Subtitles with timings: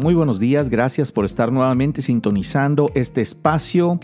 [0.00, 4.00] Muy buenos días, gracias por estar nuevamente sintonizando este espacio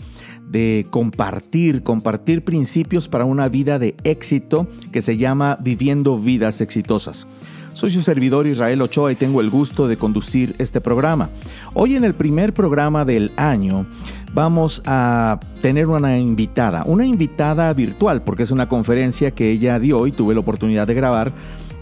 [0.47, 7.25] de compartir, compartir principios para una vida de éxito que se llama Viviendo Vidas Exitosas.
[7.73, 11.31] Soy su servidor Israel Ochoa y tengo el gusto de conducir este programa.
[11.73, 13.87] Hoy en el primer programa del año
[14.35, 20.05] vamos a tener una invitada, una invitada virtual porque es una conferencia que ella dio
[20.05, 21.33] y tuve la oportunidad de grabar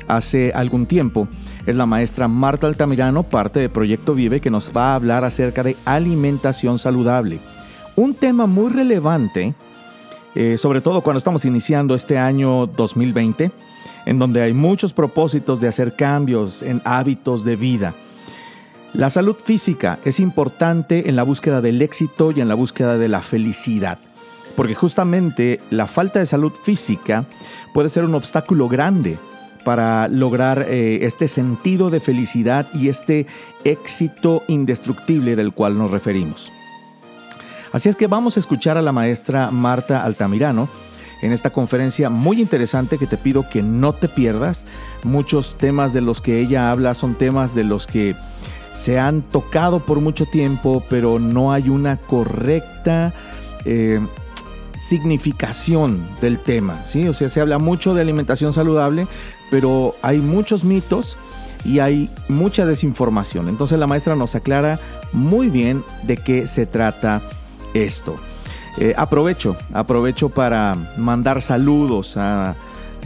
[0.08, 1.28] hace algún tiempo
[1.66, 5.64] es la maestra Marta Altamirano, parte de Proyecto Vive, que nos va a hablar acerca
[5.64, 7.40] de alimentación saludable.
[7.96, 9.56] Un tema muy relevante,
[10.36, 13.52] eh, sobre todo cuando estamos iniciando este año 2020,
[14.06, 17.94] en donde hay muchos propósitos de hacer cambios en hábitos de vida.
[18.94, 23.10] La salud física es importante en la búsqueda del éxito y en la búsqueda de
[23.10, 23.98] la felicidad,
[24.56, 27.26] porque justamente la falta de salud física
[27.74, 29.18] puede ser un obstáculo grande
[29.66, 33.28] para lograr eh, este sentido de felicidad y este
[33.66, 36.54] éxito indestructible del cual nos referimos.
[37.74, 40.70] Así es que vamos a escuchar a la maestra Marta Altamirano
[41.22, 44.66] en esta conferencia muy interesante que te pido que no te pierdas.
[45.04, 48.16] Muchos temas de los que ella habla son temas de los que
[48.74, 53.14] se han tocado por mucho tiempo, pero no hay una correcta
[53.64, 54.00] eh,
[54.80, 56.84] significación del tema.
[56.84, 57.08] ¿sí?
[57.08, 59.08] O sea, se habla mucho de alimentación saludable,
[59.50, 61.18] pero hay muchos mitos
[61.66, 63.50] y hay mucha desinformación.
[63.50, 64.80] Entonces la maestra nos aclara
[65.12, 67.22] muy bien de qué se trata
[67.74, 68.16] esto.
[68.78, 72.56] Eh, aprovecho, aprovecho para mandar saludos a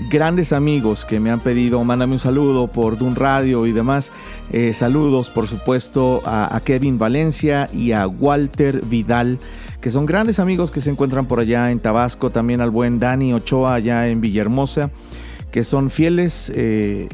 [0.10, 4.12] grandes amigos que me han pedido, mándame un saludo por Dun Radio y demás.
[4.52, 9.40] Eh, saludos, por supuesto, a, a, Kevin Valencia y a Walter Vidal,
[9.82, 13.34] que son grandes amigos que se encuentran por allá en Tabasco, también al buen Dani
[13.34, 14.90] Ochoa allá en Villahermosa
[15.52, 17.08] que son fieles eh,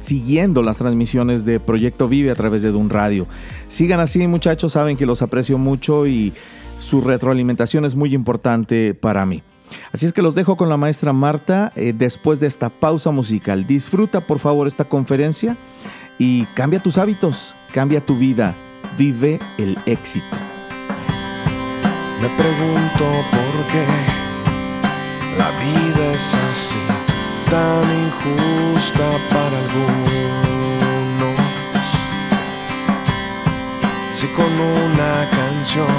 [0.00, 3.26] siguiendo las transmisiones de Proyecto Vive a través de Dun Radio.
[3.68, 6.32] Sigan así muchachos, saben que los aprecio mucho y
[6.78, 9.42] su retroalimentación es muy importante para mí.
[9.92, 13.66] Así es que los dejo con la maestra Marta eh, después de esta pausa musical.
[13.66, 15.56] Disfruta por favor esta conferencia
[16.18, 18.54] y cambia tus hábitos, cambia tu vida,
[18.96, 20.26] vive el éxito.
[22.22, 23.86] Me pregunto por qué
[25.38, 27.07] la vida es así
[27.50, 31.38] tan injusta para algunos.
[34.12, 35.96] Si con una canción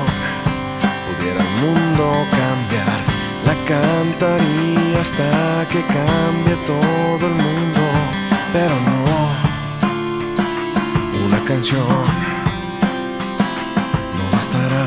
[1.06, 2.04] pudiera el mundo
[2.40, 3.00] cambiar,
[3.48, 5.30] la cantaría hasta
[5.72, 7.82] que cambie todo el mundo.
[8.54, 9.06] Pero no,
[11.26, 12.04] una canción
[14.18, 14.86] no bastará.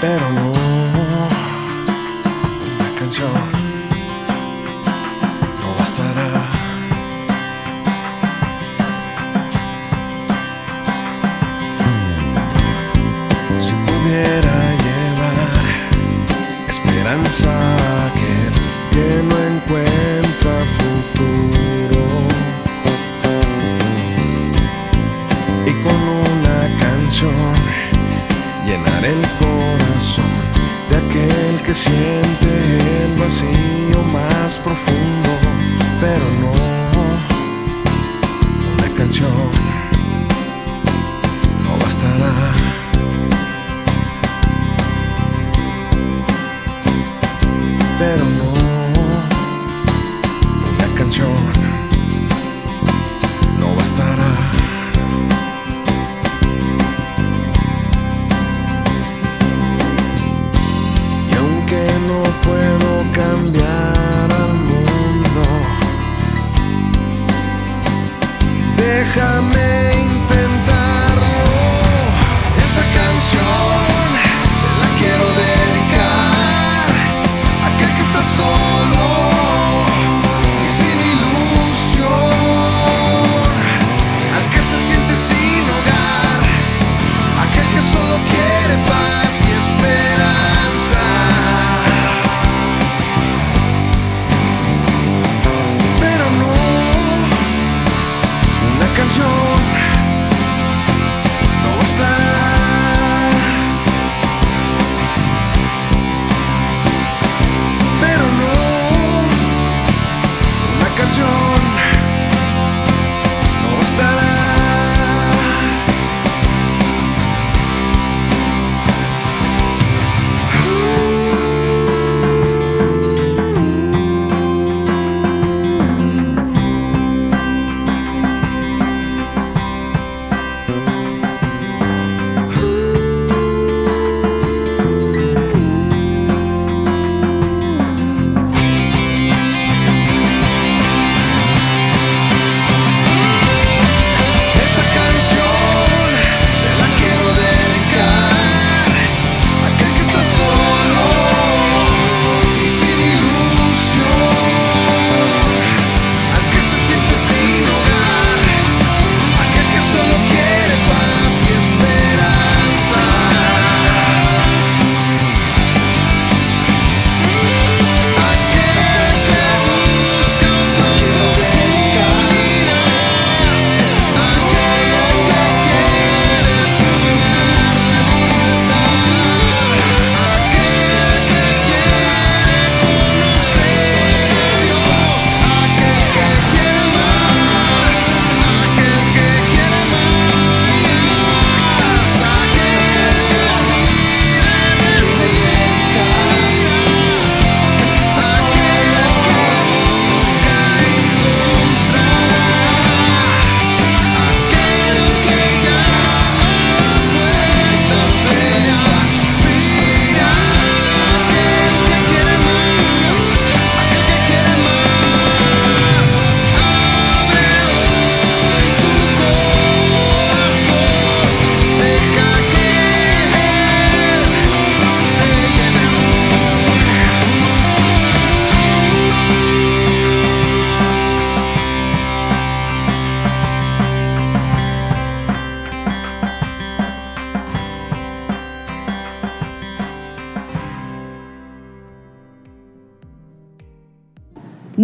[0.00, 0.65] Pero no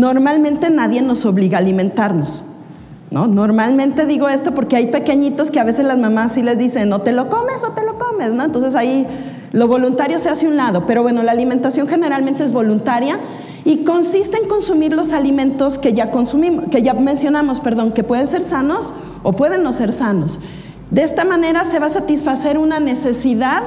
[0.02, 2.42] Normalmente nadie nos obliga a alimentarnos.
[3.12, 3.28] ¿no?
[3.28, 7.02] Normalmente digo esto porque hay pequeñitos que a veces las mamás sí les dicen, no
[7.02, 8.42] te lo comes o te lo comes, ¿no?
[8.42, 9.06] Entonces ahí
[9.52, 13.20] lo voluntario se hace un lado, pero bueno, la alimentación generalmente es voluntaria
[13.64, 18.26] y consiste en consumir los alimentos que ya consumimos, que ya mencionamos, perdón, que pueden
[18.26, 20.40] ser sanos o pueden no ser sanos.
[20.90, 23.62] De esta manera se va a satisfacer una necesidad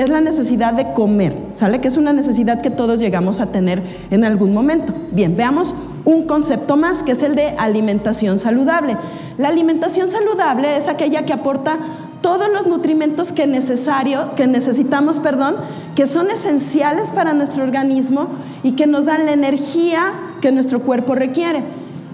[0.00, 1.80] es la necesidad de comer, ¿sale?
[1.80, 4.92] Que es una necesidad que todos llegamos a tener en algún momento.
[5.12, 5.74] Bien, veamos
[6.04, 8.96] un concepto más, que es el de alimentación saludable.
[9.36, 11.78] La alimentación saludable es aquella que aporta
[12.20, 15.56] todos los nutrimentos que, necesario, que necesitamos, perdón,
[15.94, 18.28] que son esenciales para nuestro organismo
[18.62, 21.62] y que nos dan la energía que nuestro cuerpo requiere.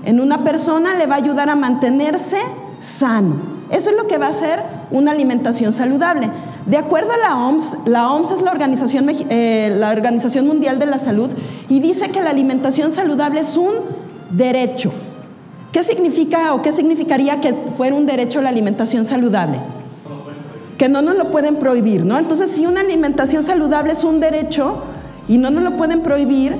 [0.04, 2.38] En una persona le va a ayudar a mantenerse
[2.78, 3.36] sano.
[3.70, 4.60] Eso es lo que va a ser
[4.90, 6.30] una alimentación saludable.
[6.66, 10.86] De acuerdo a la OMS, la OMS es la Organización, eh, la Organización Mundial de
[10.86, 11.30] la Salud
[11.68, 13.74] y dice que la alimentación saludable es un
[14.30, 14.90] derecho.
[15.72, 19.58] ¿Qué significa o qué significaría que fuera un derecho la alimentación saludable?
[20.78, 22.18] Que no nos lo pueden prohibir, ¿no?
[22.18, 24.82] Entonces, si una alimentación saludable es un derecho
[25.28, 26.56] y no nos lo pueden prohibir,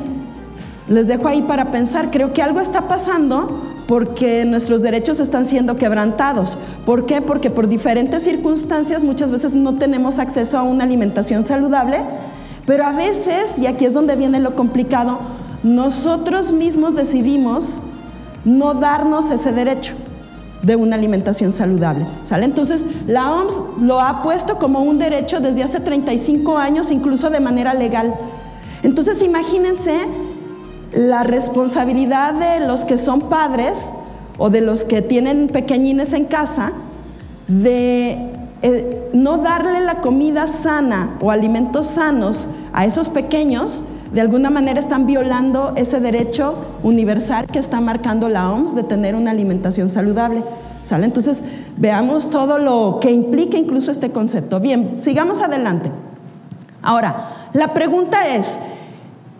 [0.88, 5.76] les dejo ahí para pensar, creo que algo está pasando porque nuestros derechos están siendo
[5.76, 6.58] quebrantados.
[6.86, 7.20] ¿Por qué?
[7.20, 11.98] Porque por diferentes circunstancias muchas veces no tenemos acceso a una alimentación saludable,
[12.66, 15.18] pero a veces, y aquí es donde viene lo complicado,
[15.62, 17.80] nosotros mismos decidimos
[18.44, 19.94] no darnos ese derecho
[20.62, 22.06] de una alimentación saludable.
[22.22, 22.46] ¿Sale?
[22.46, 27.40] Entonces, la OMS lo ha puesto como un derecho desde hace 35 años, incluso de
[27.40, 28.14] manera legal.
[28.82, 29.94] Entonces, imagínense
[30.94, 33.92] la responsabilidad de los que son padres
[34.38, 36.72] o de los que tienen pequeñines en casa
[37.48, 38.30] de
[38.62, 44.78] eh, no darle la comida sana o alimentos sanos a esos pequeños, de alguna manera
[44.78, 50.42] están violando ese derecho universal que está marcando la OMS de tener una alimentación saludable.
[50.84, 51.06] ¿Sale?
[51.06, 51.44] Entonces,
[51.78, 54.60] veamos todo lo que implica incluso este concepto.
[54.60, 55.90] Bien, sigamos adelante.
[56.82, 58.58] Ahora, la pregunta es,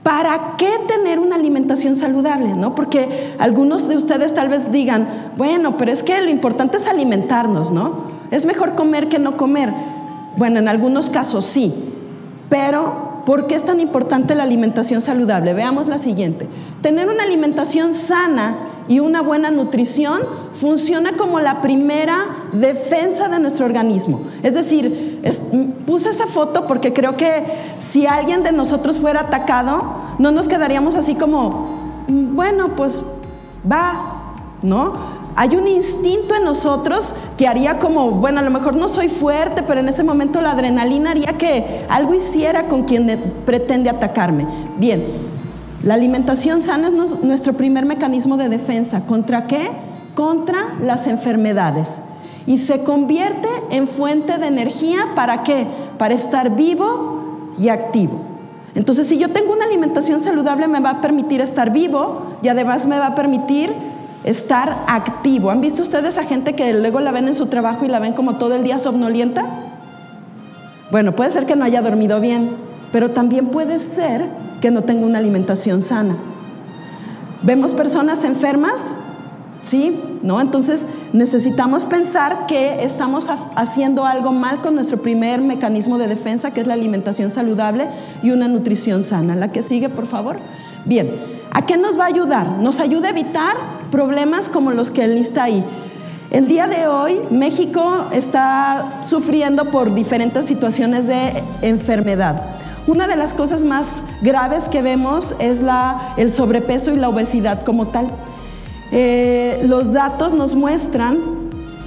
[0.04, 2.50] ¿Para qué tener una alimentación saludable?
[2.54, 2.74] ¿no?
[2.74, 7.72] Porque algunos de ustedes tal vez digan, bueno, pero es que lo importante es alimentarnos,
[7.72, 8.04] ¿no?
[8.30, 9.70] Es mejor comer que no comer.
[10.36, 11.72] Bueno, en algunos casos sí,
[12.50, 15.54] pero ¿por qué es tan importante la alimentación saludable?
[15.54, 16.48] Veamos la siguiente.
[16.82, 18.56] Tener una alimentación sana
[18.88, 20.20] y una buena nutrición
[20.52, 24.20] funciona como la primera defensa de nuestro organismo.
[24.42, 25.13] Es decir,
[25.86, 27.44] puse esa foto porque creo que
[27.78, 29.82] si alguien de nosotros fuera atacado,
[30.18, 33.02] no nos quedaríamos así como, mm, bueno, pues
[33.70, 34.92] va, ¿no?
[35.36, 39.62] Hay un instinto en nosotros que haría como, bueno, a lo mejor no soy fuerte,
[39.62, 44.46] pero en ese momento la adrenalina haría que algo hiciera con quien pretende atacarme.
[44.76, 45.04] Bien,
[45.82, 49.06] la alimentación sana es nuestro primer mecanismo de defensa.
[49.06, 49.70] ¿Contra qué?
[50.14, 52.00] Contra las enfermedades.
[52.46, 55.66] Y se convierte en fuente de energía para qué?
[55.98, 58.20] Para estar vivo y activo.
[58.74, 62.86] Entonces, si yo tengo una alimentación saludable, me va a permitir estar vivo y además
[62.86, 63.72] me va a permitir
[64.24, 65.50] estar activo.
[65.50, 68.14] ¿Han visto ustedes a gente que luego la ven en su trabajo y la ven
[68.14, 69.46] como todo el día somnolienta?
[70.90, 72.50] Bueno, puede ser que no haya dormido bien,
[72.90, 74.26] pero también puede ser
[74.60, 76.16] que no tengo una alimentación sana.
[77.42, 78.94] Vemos personas enfermas,
[79.64, 79.98] ¿sí?
[80.22, 80.40] ¿No?
[80.40, 86.60] Entonces necesitamos pensar que estamos haciendo algo mal con nuestro primer mecanismo de defensa, que
[86.60, 87.88] es la alimentación saludable
[88.22, 89.34] y una nutrición sana.
[89.34, 90.36] La que sigue, por favor.
[90.84, 91.10] Bien,
[91.52, 92.48] ¿a qué nos va a ayudar?
[92.58, 93.56] Nos ayuda a evitar
[93.90, 95.64] problemas como los que lista ahí.
[96.30, 102.42] El día de hoy México está sufriendo por diferentes situaciones de enfermedad.
[102.86, 105.62] Una de las cosas más graves que vemos es
[106.16, 108.08] el sobrepeso y la obesidad como tal.
[108.96, 111.18] Eh, los datos nos muestran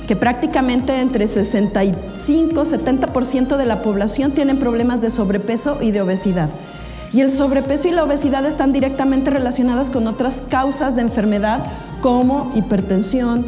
[0.10, 6.02] que prácticamente entre 65 y 70% de la población tienen problemas de sobrepeso y de
[6.02, 6.50] obesidad.
[7.14, 11.62] Y el sobrepeso y la obesidad están directamente relacionadas con otras causas de enfermedad
[12.02, 13.46] como hipertensión,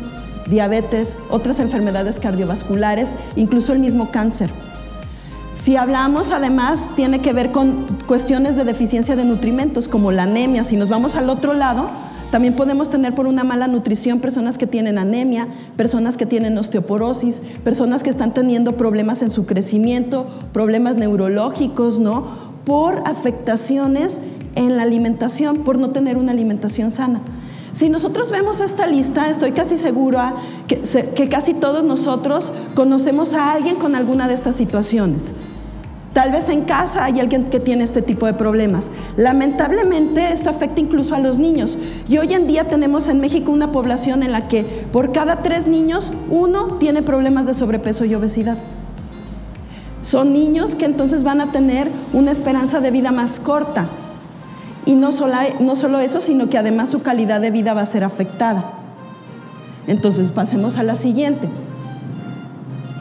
[0.49, 4.49] diabetes, otras enfermedades cardiovasculares, incluso el mismo cáncer.
[5.51, 10.63] Si hablamos además, tiene que ver con cuestiones de deficiencia de nutrimentos como la anemia.
[10.63, 11.89] Si nos vamos al otro lado,
[12.31, 17.41] también podemos tener por una mala nutrición personas que tienen anemia, personas que tienen osteoporosis,
[17.63, 22.27] personas que están teniendo problemas en su crecimiento, problemas neurológicos, ¿no?
[22.65, 24.21] Por afectaciones
[24.55, 27.21] en la alimentación, por no tener una alimentación sana.
[27.71, 30.36] Si nosotros vemos esta lista, estoy casi segura
[30.67, 35.33] que, casi todos nosotros conocemos a alguien con alguna de estas situaciones.
[36.19, 38.89] Tal vez en casa hay alguien que tiene este tipo de problemas.
[39.15, 41.77] Lamentablemente esto afecta incluso a los niños.
[42.09, 45.65] Y hoy en día tenemos en México una población en la que por cada tres
[45.65, 48.57] niños, uno tiene problemas de sobrepeso y obesidad.
[50.01, 53.85] Son niños que entonces van a tener una esperanza de vida más corta.
[54.85, 58.65] Y no solo, eso, sino que además su calidad de vida va a ser afectada.
[59.88, 61.47] Entonces pasemos a la siguiente.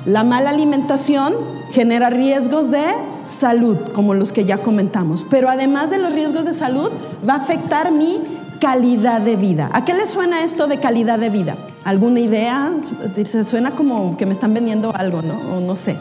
[0.07, 2.85] La mala alimentación genera riesgos de
[3.25, 6.91] salud, como los que ya comentamos, pero además de los riesgos de salud,
[7.29, 8.19] va a afectar mi
[8.61, 9.71] calidad de vida.
[9.73, 11.57] ¿A qué le suena esto de calidad de vida?
[11.85, 12.73] ¿Alguna idea?
[13.25, 15.57] Se suena como que me están vendiendo algo, ¿no?
[15.57, 15.97] O no sé.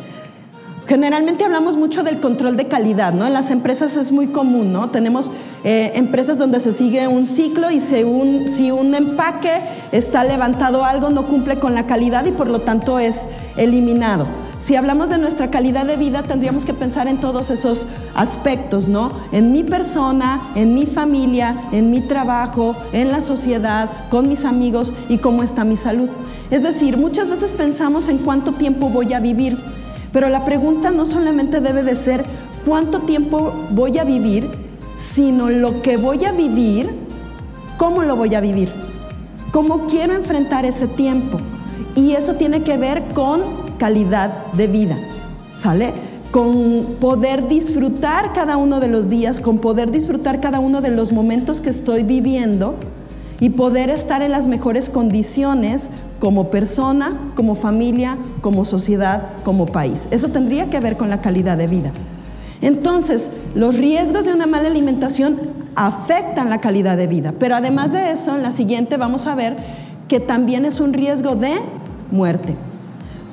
[0.88, 3.28] Generalmente hablamos mucho del control de calidad, ¿no?
[3.28, 4.90] En las empresas es muy común, ¿no?
[4.90, 5.30] Tenemos
[5.66, 9.60] eh, empresas donde se sigue un ciclo y si un, si un empaque
[9.92, 14.26] está levantado algo no cumple con la calidad y por lo tanto es eliminado.
[14.60, 17.86] Si hablamos de nuestra calidad de vida, tendríamos que pensar en todos esos
[18.16, 19.12] aspectos, ¿no?
[19.32, 24.96] En mi persona, en mi familia, en mi trabajo, en la sociedad, con mis amigos
[25.10, 26.10] y cómo está mi salud.
[26.50, 29.60] Es decir, muchas veces pensamos en cuánto tiempo voy a vivir,
[30.12, 32.26] pero la pregunta no solamente debe de ser
[32.66, 34.50] cuánto tiempo voy a vivir,
[34.96, 36.90] sino lo que voy a vivir,
[37.78, 38.72] cómo lo voy a vivir,
[39.52, 41.38] cómo quiero enfrentar ese tiempo.
[41.96, 44.98] Y eso tiene que ver con calidad de vida,
[45.54, 45.94] ¿sale?
[46.32, 51.12] Con poder disfrutar cada uno de los días, con poder disfrutar cada uno de los
[51.12, 52.76] momentos que estoy viviendo
[53.40, 60.08] y poder estar en las mejores condiciones como persona, como familia, como sociedad, como país.
[60.12, 61.92] Eso tendría que ver con la calidad de vida.
[62.62, 65.38] Entonces, los riesgos de una mala alimentación
[65.76, 69.56] afectan la calidad de vida, pero además de eso, en la siguiente vamos a ver
[70.08, 71.54] que también es un riesgo de
[72.12, 72.56] muerte.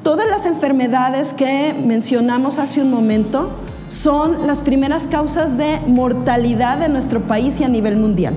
[0.05, 3.49] Todas las enfermedades que mencionamos hace un momento
[3.89, 8.35] son las primeras causas de mortalidad en nuestro país y a nivel mundial.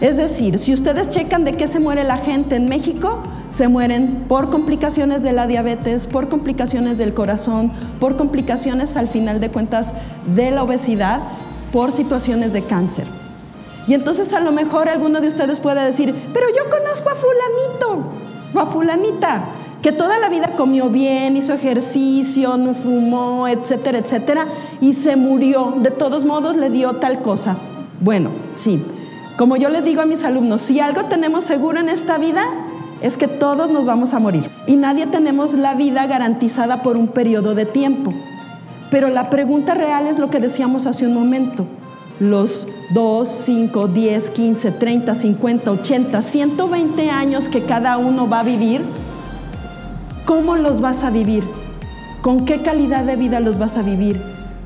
[0.00, 4.24] Es decir, si ustedes checan de qué se muere la gente en México, se mueren
[4.28, 7.70] por complicaciones de la diabetes, por complicaciones del corazón,
[8.00, 9.92] por complicaciones al final de cuentas
[10.34, 11.20] de la obesidad,
[11.70, 13.04] por situaciones de cáncer.
[13.86, 18.24] Y entonces a lo mejor alguno de ustedes puede decir, pero yo conozco a fulanito
[18.60, 19.44] a fulanita,
[19.84, 24.46] que toda la vida comió bien, hizo ejercicio, no fumó, etcétera, etcétera,
[24.80, 25.74] y se murió.
[25.76, 27.58] De todos modos le dio tal cosa.
[28.00, 28.82] Bueno, sí.
[29.36, 32.46] Como yo le digo a mis alumnos, si algo tenemos seguro en esta vida
[33.02, 37.08] es que todos nos vamos a morir y nadie tenemos la vida garantizada por un
[37.08, 38.10] periodo de tiempo.
[38.90, 41.66] Pero la pregunta real es lo que decíamos hace un momento.
[42.20, 48.44] Los 2, 5, 10, 15, 30, 50, 80, 120 años que cada uno va a
[48.44, 48.80] vivir,
[50.24, 51.44] ¿cómo los vas a vivir?
[52.22, 54.20] ¿Con qué calidad de vida los vas a vivir?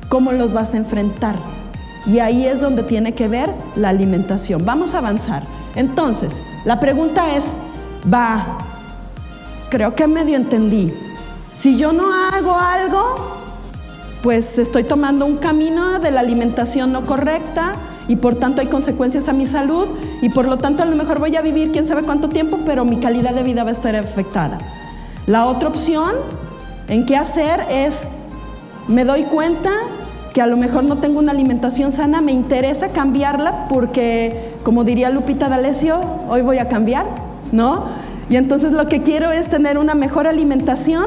[0.07, 1.35] ¿Cómo los vas a enfrentar?
[2.05, 4.65] Y ahí es donde tiene que ver la alimentación.
[4.65, 5.43] Vamos a avanzar.
[5.75, 7.53] Entonces, la pregunta es,
[8.11, 8.57] va,
[9.69, 10.93] creo que medio entendí.
[11.51, 13.15] Si yo no hago algo,
[14.23, 17.73] pues estoy tomando un camino de la alimentación no correcta
[18.07, 19.87] y por tanto hay consecuencias a mi salud
[20.21, 22.85] y por lo tanto a lo mejor voy a vivir quién sabe cuánto tiempo, pero
[22.85, 24.57] mi calidad de vida va a estar afectada.
[25.29, 26.15] La otra opción
[26.87, 28.07] en qué hacer es,
[28.87, 29.69] me doy cuenta
[30.33, 35.11] que a lo mejor no tengo una alimentación sana, me interesa cambiarla porque, como diría
[35.11, 37.05] Lupita D'Alessio, hoy voy a cambiar
[37.51, 37.85] ¿no?
[38.27, 41.05] Y entonces lo que quiero es tener una mejor alimentación,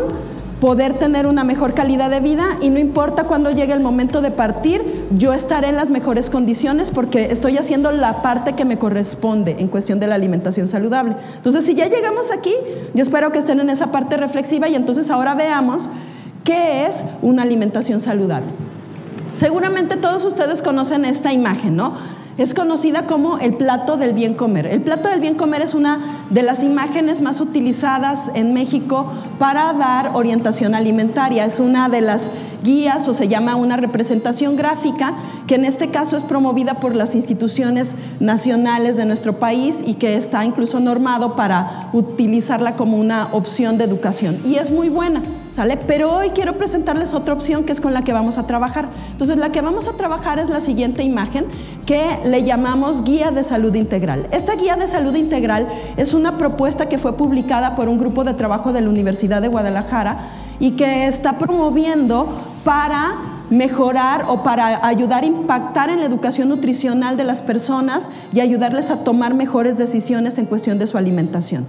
[0.62, 4.30] poder tener una mejor calidad de vida y no importa cuando llegue el momento de
[4.30, 9.56] partir, yo estaré en las mejores condiciones porque estoy haciendo la parte que me corresponde
[9.58, 11.16] en cuestión de la alimentación saludable.
[11.34, 12.54] Entonces, si ya llegamos aquí,
[12.94, 15.90] yo espero que estén en esa parte reflexiva y entonces ahora veamos
[16.44, 18.46] qué es una alimentación saludable.
[19.34, 21.94] Seguramente todos ustedes conocen esta imagen, ¿no?
[22.38, 24.66] Es conocida como el plato del bien comer.
[24.66, 29.72] El plato del bien comer es una de las imágenes más utilizadas en México para
[29.74, 31.44] dar orientación alimentaria.
[31.44, 32.30] Es una de las
[32.64, 35.14] guías o se llama una representación gráfica
[35.46, 40.16] que en este caso es promovida por las instituciones nacionales de nuestro país y que
[40.16, 44.38] está incluso normado para utilizarla como una opción de educación.
[44.44, 45.20] Y es muy buena,
[45.52, 45.76] ¿sale?
[45.76, 48.88] Pero hoy quiero presentarles otra opción que es con la que vamos a trabajar.
[49.12, 51.44] Entonces la que vamos a trabajar es la siguiente imagen
[51.86, 54.26] que le llamamos Guía de Salud Integral.
[54.32, 58.34] Esta Guía de Salud Integral es una propuesta que fue publicada por un grupo de
[58.34, 60.16] trabajo de la Universidad de Guadalajara
[60.58, 62.28] y que está promoviendo
[62.64, 63.12] para
[63.50, 68.88] mejorar o para ayudar a impactar en la educación nutricional de las personas y ayudarles
[68.88, 71.66] a tomar mejores decisiones en cuestión de su alimentación.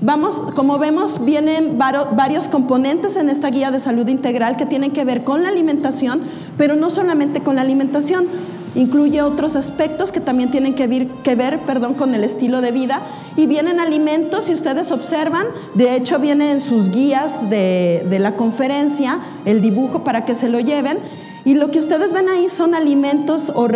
[0.00, 5.04] Vamos, como vemos, vienen varios componentes en esta guía de salud integral que tienen que
[5.04, 6.20] ver con la alimentación,
[6.58, 8.26] Pero no solamente con la alimentación,
[8.74, 12.72] incluye otros aspectos que también tienen que ver, que ver perdón, con el estilo de
[12.72, 13.00] vida.
[13.36, 18.36] Y vienen alimentos, si ustedes observan, de hecho viene en sus guías de, de la
[18.36, 20.98] conferencia el dibujo para que se lo lleven.
[21.44, 23.68] Y lo que ustedes ven ahí son alimentos o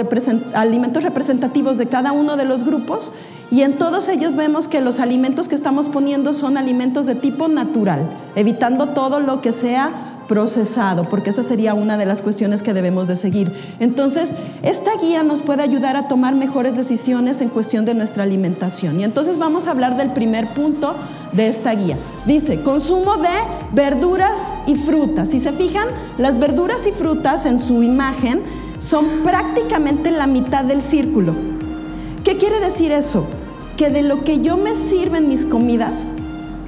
[0.55, 3.13] alimentos representativos de cada uno de los grupos
[3.51, 7.49] y en todos ellos vemos que los alimentos que estamos poniendo son alimentos de tipo
[7.49, 9.91] natural, evitando todo lo que sea
[10.29, 13.51] procesado, porque esa sería una de las cuestiones que debemos de seguir.
[13.81, 19.01] Entonces, esta guía nos puede ayudar a tomar mejores decisiones en cuestión de nuestra alimentación.
[19.01, 20.95] Y entonces vamos a hablar del primer punto
[21.33, 21.97] de esta guía.
[22.27, 23.29] Dice, consumo de
[23.73, 25.31] verduras y frutas.
[25.31, 28.43] Si se fijan, las verduras y frutas en su imagen
[28.79, 31.60] son prácticamente la mitad del círculo.
[32.31, 33.27] ¿Qué quiere decir eso?
[33.77, 36.13] Que de lo que yo me sirven mis comidas,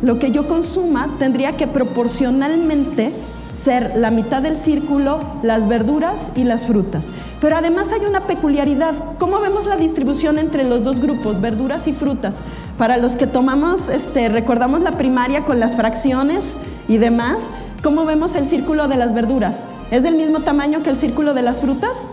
[0.03, 3.12] lo que yo consuma tendría que proporcionalmente
[3.48, 7.12] ser la mitad del círculo las verduras y las frutas.
[7.40, 8.96] Pero además hay una peculiaridad.
[9.20, 12.38] ¿Cómo vemos la distribución entre los dos grupos, verduras y frutas?
[12.77, 16.57] Para los que tomamos, este, recordamos la primaria con las fracciones
[16.88, 17.53] y demás,
[17.85, 19.66] ¿cómo vemos el círculo de las verduras?
[19.92, 22.05] ¿Es del mismo tamaño que el círculo de las frutas?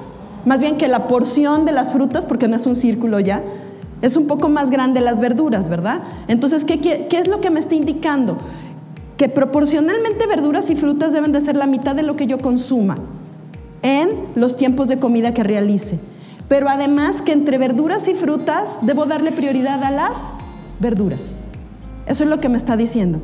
[0.45, 3.43] Más bien que la porción de las frutas, porque no es un círculo ya,
[4.01, 6.01] es un poco más grande las verduras, ¿verdad?
[6.27, 8.37] Entonces, ¿qué, es lo que me está indicando?
[9.17, 12.95] que proporcionalmente verduras y frutas deben de ser la mitad de lo que yo consuma
[13.81, 15.99] en los tiempos de comida que realice.
[16.47, 20.17] Pero además que entre verduras y frutas debo darle prioridad a las
[20.79, 21.35] verduras.
[22.05, 23.19] Eso es lo que me está diciendo.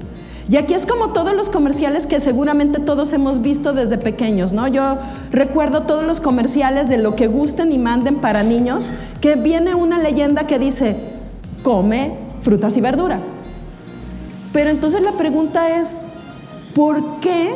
[0.47, 4.67] Y aquí es como todos los comerciales que seguramente todos hemos visto desde pequeños, ¿no?
[4.67, 4.97] Yo
[5.31, 9.97] recuerdo todos los comerciales de lo que gusten y manden para niños, que viene una
[9.97, 10.95] leyenda que dice,
[11.63, 13.31] come frutas y verduras.
[14.53, 16.07] Pero entonces la pregunta es,
[16.75, 17.55] ¿por qué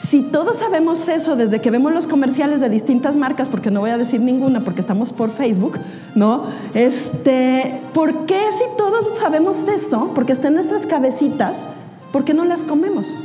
[0.00, 3.90] si todos sabemos eso desde que vemos los comerciales de distintas marcas, porque no voy
[3.90, 5.76] a decir ninguna porque estamos por Facebook,
[6.14, 6.44] ¿no?
[6.72, 11.66] Este, ¿por qué si todos sabemos eso, porque está en nuestras cabecitas,
[12.12, 13.16] por qué no las comemos?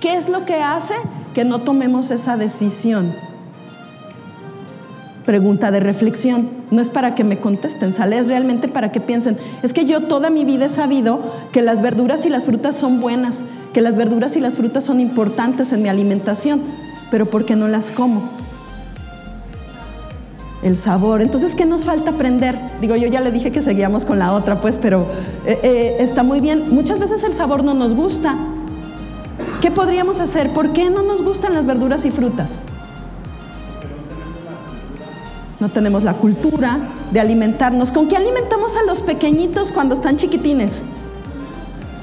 [0.00, 0.94] ¿Qué es lo que hace
[1.34, 3.12] que no tomemos esa decisión?
[5.30, 6.48] Pregunta de reflexión.
[6.72, 9.38] No es para que me contesten, sale es realmente para que piensen.
[9.62, 11.20] Es que yo toda mi vida he sabido
[11.52, 14.98] que las verduras y las frutas son buenas, que las verduras y las frutas son
[14.98, 16.62] importantes en mi alimentación,
[17.12, 18.22] pero ¿por qué no las como?
[20.64, 21.22] El sabor.
[21.22, 22.58] Entonces, ¿qué nos falta aprender?
[22.80, 25.06] Digo, yo ya le dije que seguíamos con la otra, pues, pero
[25.46, 26.74] eh, eh, está muy bien.
[26.74, 28.34] Muchas veces el sabor no nos gusta.
[29.62, 30.50] ¿Qué podríamos hacer?
[30.50, 32.58] ¿Por qué no nos gustan las verduras y frutas?
[35.60, 36.78] No tenemos la cultura
[37.12, 37.92] de alimentarnos.
[37.92, 40.82] ¿Con qué alimentamos a los pequeñitos cuando están chiquitines?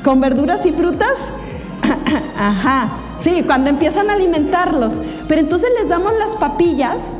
[0.04, 1.32] ¿Con verduras y frutas?
[2.40, 5.02] Ajá, sí, cuando empiezan a alimentarlos.
[5.28, 7.16] Pero entonces les damos las papillas,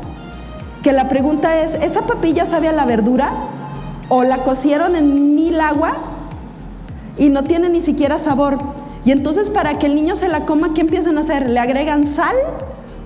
[0.82, 3.32] que la pregunta es, ¿esa papilla sabe a la verdura?
[4.08, 5.94] ¿O la cocieron en mil agua
[7.18, 8.58] y no tiene ni siquiera sabor?
[9.04, 11.48] Y entonces para que el niño se la coma, ¿qué empiezan a hacer?
[11.48, 12.36] ¿Le agregan sal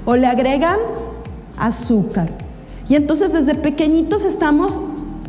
[0.05, 0.79] o le agregan
[1.57, 2.29] azúcar?
[2.93, 4.79] Y entonces desde pequeñitos estamos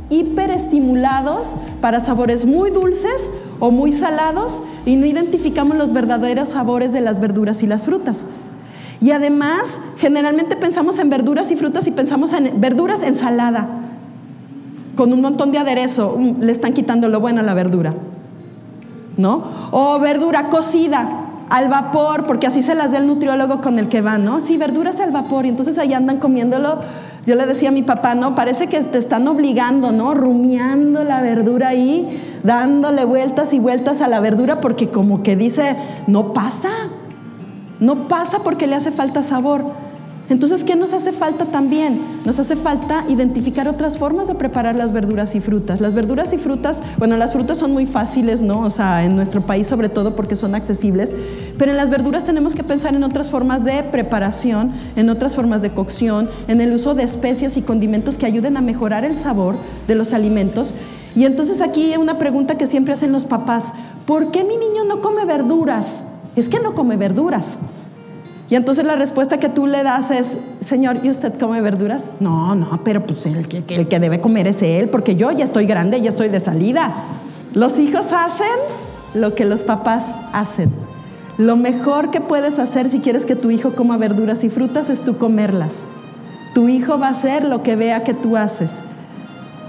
[0.10, 3.30] hiperestimulados para sabores muy dulces
[3.62, 8.26] o muy salados y no identificamos los verdaderos sabores de las verduras y las frutas.
[8.99, 13.65] Y además, generalmente pensamos en verduras y frutas y pensamos en verduras ensalada,
[14.97, 17.93] con un montón de aderezo, le están quitando lo bueno a la verdura,
[19.15, 19.41] ¿no?
[19.71, 21.08] O verdura cocida,
[21.49, 24.41] al vapor, porque así se las da el nutriólogo con el que van, ¿no?
[24.41, 26.80] Sí, verduras al vapor, y entonces ahí andan comiéndolo
[27.26, 30.14] yo le decía a mi papá, no, parece que te están obligando, ¿no?
[30.14, 35.78] Rumiando la verdura ahí, dándole vueltas y vueltas a la verdura porque como que dice,
[36.08, 36.70] no pasa,
[37.80, 39.64] no pasa porque le hace falta sabor.
[40.34, 42.02] Entonces, ¿qué nos hace falta también?
[42.26, 45.80] Nos hace falta identificar otras formas de preparar las verduras y frutas.
[45.80, 48.62] Las verduras y frutas, bueno, las frutas son muy fáciles, ¿no?
[48.62, 51.15] O sea, en nuestro país sobre todo porque son accesibles,
[51.60, 55.62] pero en las verduras tenemos que pensar en otras formas de preparación, en otras formas
[55.62, 59.56] de cocción, en el uso de especias y condimentos que ayuden a mejorar el sabor
[59.88, 60.74] de los alimentos.
[61.15, 63.72] Y entonces aquí una pregunta que siempre hacen los papás,
[64.08, 66.02] ¿por qué mi niño no come verduras?
[66.36, 67.60] Es que no come verduras.
[68.54, 72.04] Y entonces la respuesta que tú le das es, Señor, ¿y usted come verduras?
[72.20, 75.44] No, no, pero pues el que, el que debe comer es Él, porque yo ya
[75.44, 76.94] estoy grande, ya estoy de salida.
[77.56, 78.46] Los hijos hacen
[79.16, 80.72] lo que los papás hacen.
[81.39, 85.02] Lo mejor que puedes hacer si quieres que tu hijo coma verduras y frutas es
[85.02, 85.86] tú comerlas.
[86.54, 88.84] Tu hijo va a hacer lo que vea que tú haces.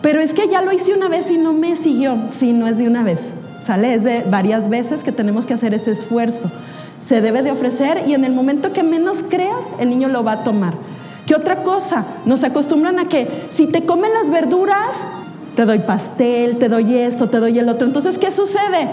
[0.03, 2.19] Pero es que ya lo hice una vez y no me siguió.
[2.33, 3.31] Sí, no es de una vez.
[3.65, 6.51] Sale, es de varias veces que tenemos que hacer ese esfuerzo.
[6.99, 10.33] Se debe de ofrecer y en el momento que menos creas, el niño lo va
[10.33, 10.75] a tomar.
[11.27, 12.05] ¿Qué otra cosa?
[12.27, 15.07] Nos acostumbran a que si te comen las verduras,
[15.57, 17.87] te doy pastel, te doy esto, te doy el otro.
[17.87, 18.89] Entonces, ¿qué sucede?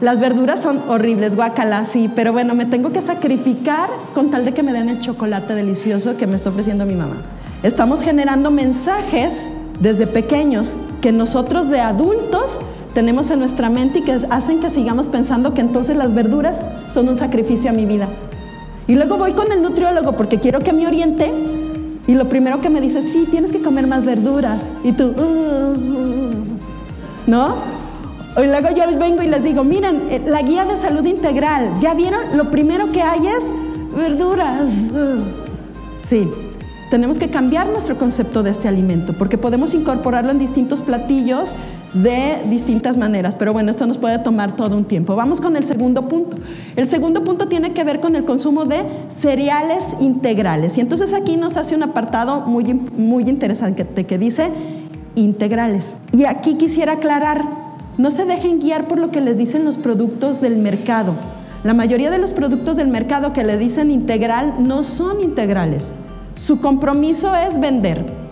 [0.00, 4.52] Las verduras son horribles, guacala, sí, pero bueno, me tengo que sacrificar con tal de
[4.52, 7.16] que me den el chocolate delicioso que me está ofreciendo mi mamá.
[7.62, 12.60] Estamos generando mensajes desde pequeños que nosotros de adultos
[12.96, 17.10] tenemos en nuestra mente y que hacen que sigamos pensando que entonces las verduras son
[17.10, 18.08] un sacrificio a mi vida.
[18.88, 21.30] Y luego voy con el nutriólogo porque quiero que me oriente
[22.06, 24.72] y lo primero que me dice, sí, tienes que comer más verduras.
[24.82, 26.34] Y tú, uh, uh, uh".
[27.26, 27.56] ¿no?
[28.42, 31.92] Y luego yo vengo y les digo, miren, eh, la guía de salud integral, ¿ya
[31.92, 32.20] vieron?
[32.34, 33.44] Lo primero que hay es
[33.94, 34.70] verduras.
[36.02, 36.30] Sí,
[36.88, 41.54] tenemos que cambiar nuestro concepto de este alimento porque podemos incorporarlo en distintos platillos
[41.94, 43.36] de distintas maneras.
[43.36, 45.16] Pero bueno, esto nos puede tomar todo un tiempo.
[45.16, 46.36] Vamos con el segundo punto.
[46.76, 50.76] El segundo punto tiene que ver con el consumo de cereales integrales.
[50.78, 54.50] Y entonces aquí nos hace un apartado muy, muy interesante que dice
[55.14, 55.98] integrales.
[56.12, 57.44] Y aquí quisiera aclarar,
[57.98, 61.14] no se dejen guiar por lo que les dicen los productos del mercado.
[61.64, 65.94] La mayoría de los productos del mercado que le dicen integral no son integrales.
[66.34, 68.25] Su compromiso es vender.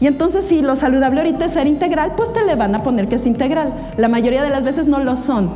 [0.00, 3.08] Y entonces si lo saludable ahorita es ser integral, pues te le van a poner
[3.08, 3.72] que es integral.
[3.96, 5.50] La mayoría de las veces no lo son.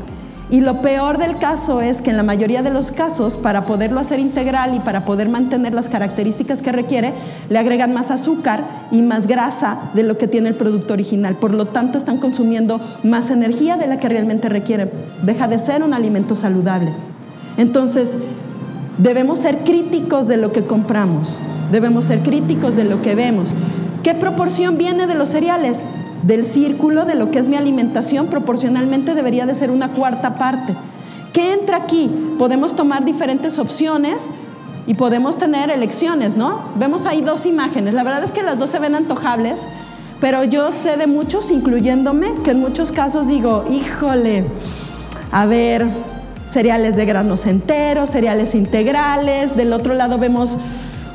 [0.50, 4.00] Y lo peor del caso es que en la mayoría de los casos, para poderlo
[4.00, 7.12] hacer integral y para poder mantener las características que requiere,
[7.48, 11.36] le agregan más azúcar y más grasa de lo que tiene el producto original.
[11.36, 14.90] Por lo tanto, están consumiendo más energía de la que realmente requiere.
[15.22, 16.92] Deja de ser un alimento saludable.
[17.56, 18.18] Entonces,
[18.98, 21.40] debemos ser críticos de lo que compramos.
[21.70, 23.54] Debemos ser críticos de lo que vemos.
[24.02, 25.84] ¿Qué proporción viene de los cereales?
[26.22, 30.74] Del círculo de lo que es mi alimentación, proporcionalmente debería de ser una cuarta parte.
[31.32, 32.10] ¿Qué entra aquí?
[32.38, 34.30] Podemos tomar diferentes opciones
[34.86, 36.60] y podemos tener elecciones, ¿no?
[36.76, 37.94] Vemos ahí dos imágenes.
[37.94, 39.68] La verdad es que las dos se ven antojables,
[40.20, 44.44] pero yo sé de muchos, incluyéndome, que en muchos casos digo, híjole,
[45.30, 45.88] a ver,
[46.46, 50.58] cereales de granos enteros, cereales integrales, del otro lado vemos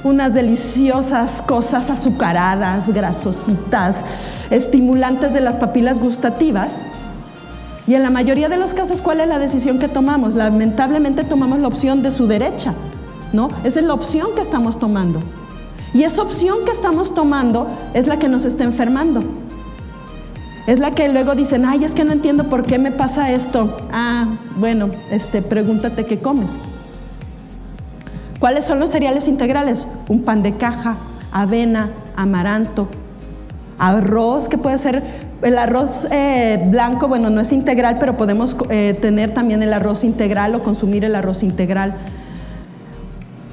[0.05, 4.05] unas deliciosas cosas azucaradas, grasositas,
[4.51, 6.83] estimulantes de las papilas gustativas.
[7.87, 10.35] Y en la mayoría de los casos, ¿cuál es la decisión que tomamos?
[10.35, 12.73] Lamentablemente tomamos la opción de su derecha,
[13.33, 13.49] ¿no?
[13.63, 15.19] Esa es la opción que estamos tomando.
[15.91, 19.23] Y esa opción que estamos tomando es la que nos está enfermando.
[20.67, 23.75] Es la que luego dicen, ay, es que no entiendo por qué me pasa esto.
[23.91, 26.59] Ah, bueno, este, pregúntate qué comes.
[28.45, 29.88] ¿Cuáles son los cereales integrales?
[30.08, 30.97] Un pan de caja,
[31.31, 32.88] avena, amaranto,
[33.79, 35.01] arroz, que puede ser
[35.41, 40.03] el arroz eh, blanco, bueno, no es integral, pero podemos eh, tener también el arroz
[40.03, 41.95] integral o consumir el arroz integral.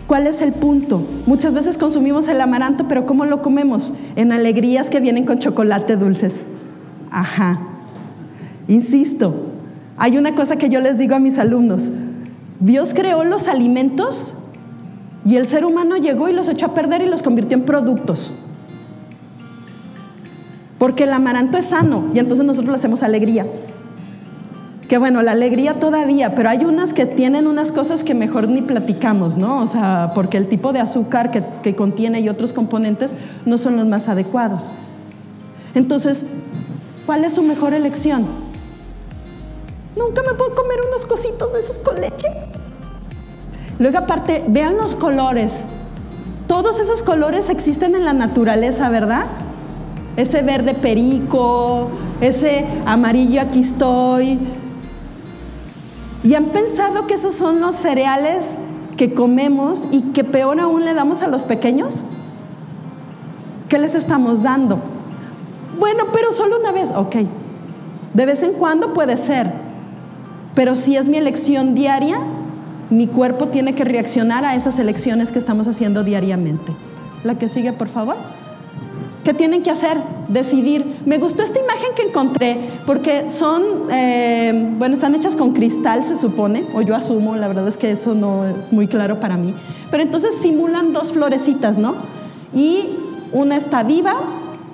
[0.06, 1.02] ¿Cuál es el punto?
[1.24, 3.94] Muchas veces consumimos el amaranto, pero ¿cómo lo comemos?
[4.14, 6.48] En alegrías que vienen con chocolate dulces.
[7.10, 7.60] Ajá.
[8.68, 9.46] Insisto,
[9.96, 11.92] hay una cosa que yo les digo a mis alumnos.
[12.60, 14.34] Dios creó los alimentos
[15.24, 18.32] y el ser humano llegó y los echó a perder y los convirtió en productos.
[20.78, 23.46] Porque el amaranto es sano y entonces nosotros le hacemos alegría.
[24.88, 28.62] Que bueno, la alegría todavía, pero hay unas que tienen unas cosas que mejor ni
[28.62, 29.62] platicamos, ¿no?
[29.62, 33.14] O sea, porque el tipo de azúcar que, que contiene y otros componentes
[33.46, 34.70] no son los más adecuados.
[35.74, 36.26] Entonces,
[37.06, 38.26] ¿cuál es su mejor elección?
[39.96, 42.26] Nunca me puedo comer unos cositos de esos con leche.
[43.82, 45.64] Luego aparte, vean los colores.
[46.46, 49.24] Todos esos colores existen en la naturaleza, ¿verdad?
[50.16, 51.88] Ese verde perico,
[52.20, 54.38] ese amarillo aquí estoy.
[56.22, 58.56] ¿Y han pensado que esos son los cereales
[58.96, 62.04] que comemos y que peor aún le damos a los pequeños?
[63.68, 64.78] ¿Qué les estamos dando?
[65.80, 67.16] Bueno, pero solo una vez, ok.
[68.14, 69.50] De vez en cuando puede ser,
[70.54, 72.20] pero si es mi elección diaria,
[72.92, 76.72] mi cuerpo tiene que reaccionar a esas elecciones que estamos haciendo diariamente.
[77.24, 78.16] La que sigue, por favor.
[79.24, 79.96] ¿Qué tienen que hacer?
[80.28, 80.84] Decidir.
[81.06, 86.16] Me gustó esta imagen que encontré porque son, eh, bueno, están hechas con cristal, se
[86.16, 89.54] supone, o yo asumo, la verdad es que eso no es muy claro para mí.
[89.90, 91.94] Pero entonces simulan dos florecitas, ¿no?
[92.54, 92.88] Y
[93.32, 94.16] una está viva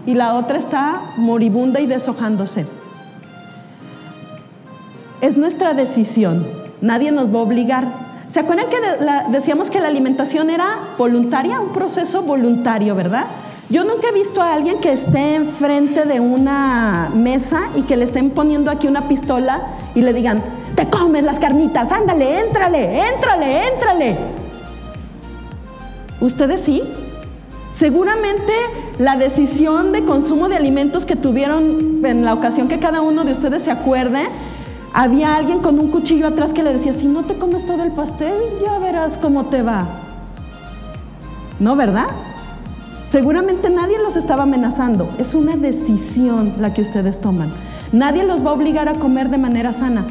[0.07, 2.67] y la otra está moribunda y deshojándose.
[5.21, 6.47] Es nuestra decisión.
[6.81, 8.08] Nadie nos va a obligar.
[8.29, 8.77] ¿Se acuerdan que
[9.31, 13.25] decíamos que la alimentación era voluntaria, un proceso voluntario, verdad?
[13.71, 18.05] Yo nunca he visto a alguien que esté enfrente de una mesa y que le
[18.05, 19.63] estén poniendo aquí una pistola
[19.95, 20.43] y le digan,
[20.75, 24.17] te comes las carnitas, ándale, éntrale, éntrale, éntrale.
[26.21, 26.83] ¿Ustedes sí?
[27.75, 28.53] Seguramente
[28.99, 33.33] la decisión de consumo de alimentos que tuvieron en la ocasión que cada uno de
[33.33, 34.21] ustedes se acuerde,
[34.99, 37.93] había alguien con un cuchillo atrás que le decía, si no te comes todo el
[37.93, 39.87] pastel, ya verás cómo te va.
[41.61, 42.09] ¿No, verdad?
[43.05, 47.49] Seguramente nadie los estaba amenazando, es una decisión la que ustedes toman.
[47.93, 50.05] Nadie los va a obligar a comer de manera sana,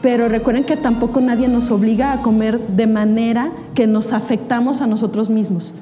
[0.00, 4.86] pero recuerden que tampoco nadie nos obliga a comer de manera que nos afectamos a
[4.86, 5.74] nosotros mismos.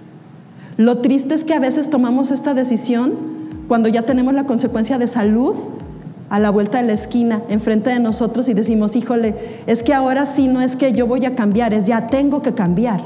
[0.79, 3.13] Lo triste es que a veces tomamos esta decisión
[3.69, 5.55] cuando ya tenemos la consecuencia de salud
[6.31, 9.35] a la vuelta de la esquina, enfrente de nosotros y decimos, híjole,
[9.67, 12.53] es que ahora sí no es que yo voy a cambiar, es ya tengo que
[12.53, 13.01] cambiar.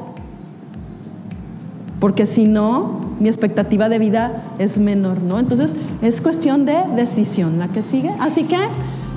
[2.01, 5.39] Porque si no, mi expectativa de vida es menor, ¿no?
[5.39, 8.13] Entonces es cuestión de decisión la que sigue.
[8.19, 8.59] Así que,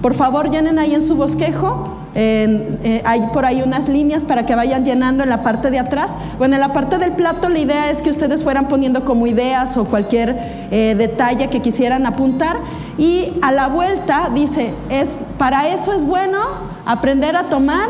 [0.04, 1.95] por favor, llenen ahí en su bosquejo.
[2.16, 6.18] Eh, hay por ahí unas líneas para que vayan llenando en la parte de atrás.
[6.38, 9.76] Bueno, en la parte del plato la idea es que ustedes fueran poniendo como ideas
[9.76, 10.36] o cualquier
[10.72, 12.58] eh, detalle que quisieran apuntar.
[12.98, 16.40] Y a la vuelta dice, es, para eso es bueno
[16.86, 17.90] aprender a tomar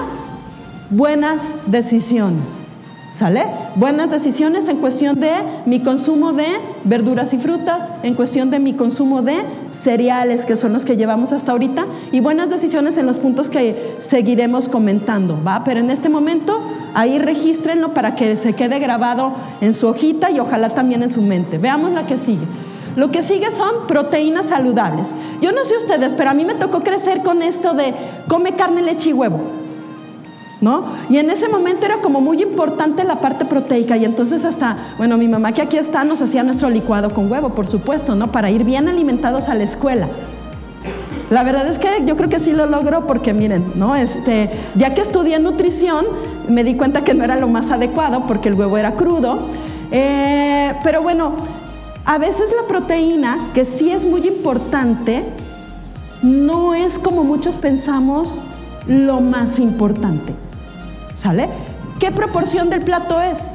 [0.89, 2.59] buenas decisiones.
[3.15, 3.45] ¿Sale?
[3.75, 5.31] Buenas decisiones en cuestión de
[5.65, 6.47] mi consumo de
[6.83, 9.37] verduras y frutas, en cuestión de mi consumo de
[9.69, 13.95] cereales, que son los que llevamos hasta ahorita, y buenas decisiones en los puntos que
[13.99, 15.63] seguiremos comentando, ¿va?
[15.63, 16.59] Pero en este momento,
[16.93, 21.21] ahí regístrenlo para que se quede grabado en su hojita y ojalá también en su
[21.21, 21.57] mente.
[21.57, 22.45] Veamos la que sigue.
[22.97, 25.15] Lo que sigue son proteínas saludables.
[25.41, 27.93] Yo no sé ustedes, pero a mí me tocó crecer con esto de
[28.27, 29.54] come carne, leche y huevo.
[31.09, 35.17] Y en ese momento era como muy importante la parte proteica y entonces hasta, bueno,
[35.17, 38.31] mi mamá que aquí está nos hacía nuestro licuado con huevo, por supuesto, ¿no?
[38.31, 40.07] Para ir bien alimentados a la escuela.
[41.29, 43.95] La verdad es que yo creo que sí lo logró porque miren, ¿no?
[43.95, 46.05] Este, ya que estudié nutrición,
[46.47, 49.39] me di cuenta que no era lo más adecuado porque el huevo era crudo.
[49.91, 51.33] Eh, pero bueno,
[52.05, 55.23] a veces la proteína, que sí es muy importante,
[56.21, 58.41] no es como muchos pensamos
[58.87, 60.33] lo más importante.
[61.13, 61.49] ¿Sale?
[61.99, 63.53] ¿Qué proporción del plato es?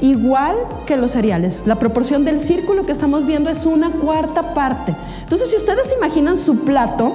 [0.00, 0.56] Igual
[0.86, 1.62] que los cereales.
[1.66, 4.94] La proporción del círculo que estamos viendo es una cuarta parte.
[5.22, 7.12] Entonces, si ustedes imaginan su plato,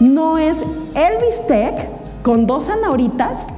[0.00, 0.62] no es
[0.94, 1.88] el bistec
[2.22, 3.48] con dos zanahoritas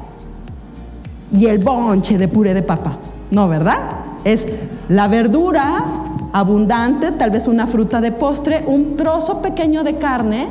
[1.32, 2.96] y el bonche de puré de papa.
[3.30, 3.78] No, ¿verdad?
[4.24, 4.46] Es
[4.88, 5.84] la verdura
[6.32, 10.46] abundante, tal vez una fruta de postre, un trozo pequeño de carne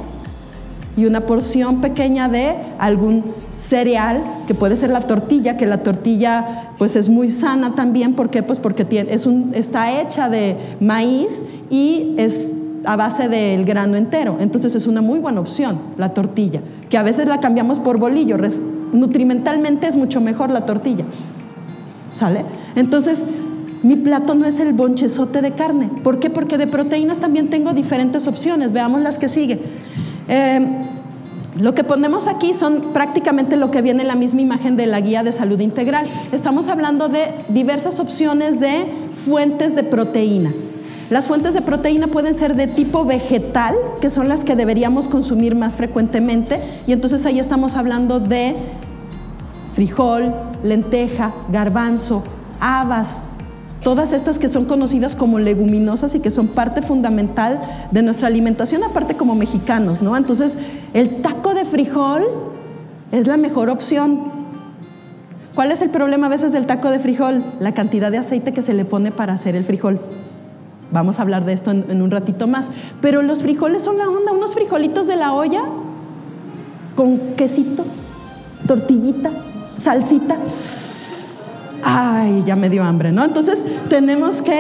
[0.97, 6.71] y una porción pequeña de algún cereal, que puede ser la tortilla, que la tortilla
[6.77, 8.43] pues es muy sana también, ¿por qué?
[8.43, 12.53] Pues porque es un, está hecha de maíz y es
[12.85, 17.03] a base del grano entero, entonces es una muy buena opción la tortilla, que a
[17.03, 18.37] veces la cambiamos por bolillo,
[18.93, 21.03] nutrimentalmente es mucho mejor la tortilla,
[22.13, 22.43] ¿sale?
[22.75, 23.25] Entonces,
[23.81, 25.89] mi plato no es el bonchezote de carne.
[26.03, 26.29] ¿Por qué?
[26.29, 28.73] Porque de proteínas también tengo diferentes opciones.
[28.73, 29.61] Veamos las que siguen.
[30.29, 30.65] Eh,
[31.57, 35.01] lo que ponemos aquí son prácticamente lo que viene en la misma imagen de la
[35.01, 36.05] guía de salud integral.
[36.31, 38.85] Estamos hablando de diversas opciones de
[39.25, 40.53] fuentes de proteína.
[41.09, 45.55] Las fuentes de proteína pueden ser de tipo vegetal, que son las que deberíamos consumir
[45.55, 48.55] más frecuentemente, y entonces ahí estamos hablando de
[49.73, 52.23] frijol, lenteja, garbanzo,
[52.59, 53.21] habas,
[53.83, 57.59] todas estas que son conocidas como leguminosas y que son parte fundamental
[57.91, 60.17] de nuestra alimentación, aparte como mexicanos, ¿no?
[60.17, 60.57] Entonces,
[60.93, 62.25] el taco de frijol
[63.11, 64.39] es la mejor opción.
[65.55, 67.43] ¿Cuál es el problema a veces del taco de frijol?
[67.59, 69.99] La cantidad de aceite que se le pone para hacer el frijol.
[70.91, 72.71] Vamos a hablar de esto en, un ratito más.
[73.01, 75.61] Pero los frijoles son la onda, unos frijolitos de la olla
[76.95, 77.85] con quesito,
[78.67, 79.31] tortillita,
[79.77, 80.37] salsita
[81.83, 83.23] ay, ya me dio hambre, ¿no?
[83.23, 84.59] Entonces tenemos que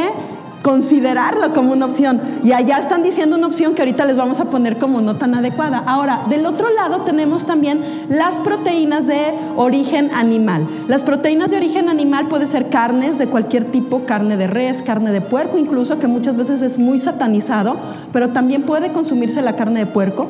[0.61, 2.19] considerarlo como una opción.
[2.43, 5.33] Y allá están diciendo una opción que ahorita les vamos a poner como no tan
[5.35, 5.83] adecuada.
[5.85, 10.67] Ahora, del otro lado tenemos también las proteínas de origen animal.
[10.87, 15.11] Las proteínas de origen animal pueden ser carnes de cualquier tipo, carne de res, carne
[15.11, 17.77] de puerco, incluso que muchas veces es muy satanizado,
[18.11, 20.27] pero también puede consumirse la carne de puerco.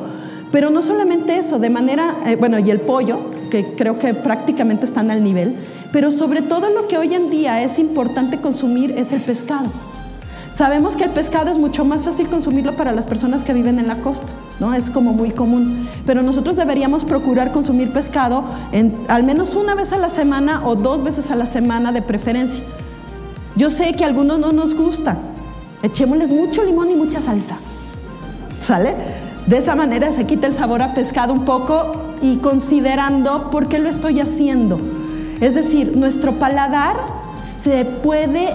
[0.52, 3.20] Pero no solamente eso, de manera, eh, bueno, y el pollo,
[3.50, 5.56] que creo que prácticamente están al nivel,
[5.92, 9.66] pero sobre todo lo que hoy en día es importante consumir es el pescado.
[10.50, 13.86] Sabemos que el pescado es mucho más fácil consumirlo para las personas que viven en
[13.86, 14.74] la costa, ¿no?
[14.74, 15.88] Es como muy común.
[16.06, 18.44] Pero nosotros deberíamos procurar consumir pescado
[19.08, 22.62] al menos una vez a la semana o dos veces a la semana de preferencia.
[23.54, 25.16] Yo sé que a algunos no nos gusta,
[25.82, 27.56] Echémosles mucho limón y mucha salsa.
[28.60, 28.94] ¿Sale?
[29.46, 33.78] De esa manera se quita el sabor a pescado un poco y considerando por qué
[33.78, 34.78] lo estoy haciendo.
[35.40, 36.96] Es decir, nuestro paladar
[37.36, 38.50] se puede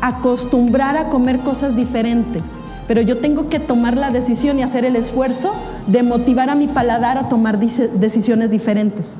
[0.00, 2.42] acostumbrar a comer cosas diferentes,
[2.86, 5.52] pero yo tengo que tomar la decisión y hacer el esfuerzo
[5.86, 9.14] de motivar a mi paladar a tomar decisiones diferentes.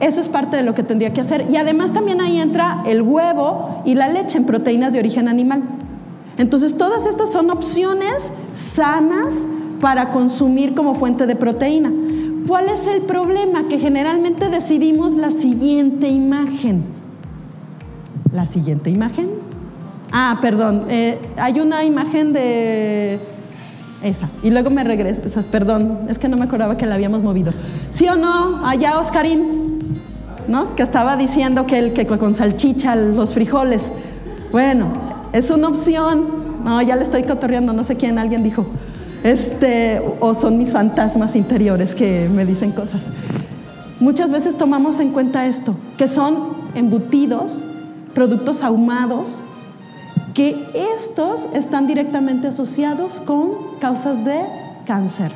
[0.00, 1.46] Eso es parte de lo que tendría que hacer.
[1.50, 5.62] Y además también ahí entra el huevo y la leche en proteínas de origen animal.
[6.36, 9.46] Entonces todas estas son opciones sanas
[9.80, 11.92] para consumir como fuente de proteína.
[12.46, 13.68] ¿Cuál es el problema?
[13.68, 16.84] Que generalmente decidimos la siguiente imagen.
[18.32, 19.28] La siguiente imagen.
[20.12, 23.18] Ah, perdón, eh, hay una imagen de
[24.02, 24.28] esa.
[24.42, 27.52] Y luego me regresas, perdón, es que no me acordaba que la habíamos movido.
[27.90, 28.64] ¿Sí o no?
[28.66, 29.98] Allá Oscarín,
[30.46, 30.76] ¿no?
[30.76, 33.90] Que estaba diciendo que, el, que con salchicha, los frijoles.
[34.52, 34.88] Bueno,
[35.32, 36.44] es una opción.
[36.64, 38.66] No, ya le estoy cotorreando, no sé quién, alguien dijo.
[39.24, 43.06] Este, o son mis fantasmas interiores que me dicen cosas.
[43.98, 47.64] Muchas veces tomamos en cuenta esto, que son embutidos,
[48.12, 49.40] productos ahumados,
[50.34, 54.40] que estos están directamente asociados con causas de
[54.84, 55.32] cáncer.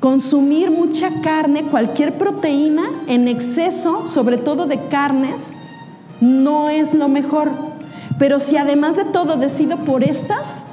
[0.00, 5.54] Consumir mucha carne, cualquier proteína en exceso, sobre todo de carnes,
[6.20, 7.50] no es lo mejor.
[8.18, 10.66] Pero si además de todo decido por estas,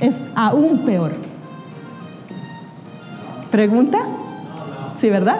[0.00, 1.12] es aún peor.
[3.50, 3.98] ¿Pregunta?
[4.98, 5.38] Sí, ¿verdad?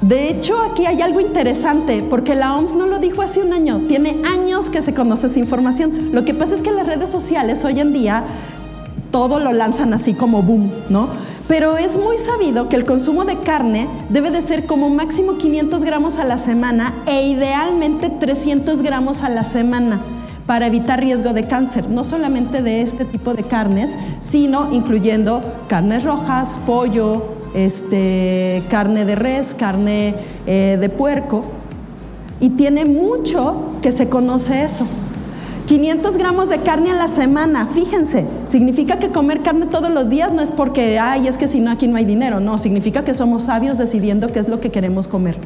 [0.00, 3.82] De hecho, aquí hay algo interesante, porque la OMS no lo dijo hace un año,
[3.86, 6.10] tiene años que se conoce esa información.
[6.12, 8.24] Lo que pasa es que las redes sociales hoy en día
[9.12, 11.08] todo lo lanzan así como boom, ¿no?
[11.48, 15.84] Pero es muy sabido que el consumo de carne debe de ser como máximo 500
[15.84, 20.00] gramos a la semana e idealmente 300 gramos a la semana
[20.46, 26.04] para evitar riesgo de cáncer, no solamente de este tipo de carnes, sino incluyendo carnes
[26.04, 27.22] rojas, pollo,
[27.54, 30.14] este, carne de res, carne
[30.46, 31.44] eh, de puerco,
[32.40, 34.84] y tiene mucho que se conoce eso.
[35.66, 40.32] 500 gramos de carne a la semana, fíjense, significa que comer carne todos los días
[40.32, 43.14] no es porque, ay, es que si no aquí no hay dinero, no, significa que
[43.14, 45.36] somos sabios decidiendo qué es lo que queremos comer.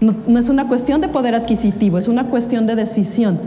[0.00, 3.38] no es una cuestión de poder adquisitivo, es una cuestión de decisión.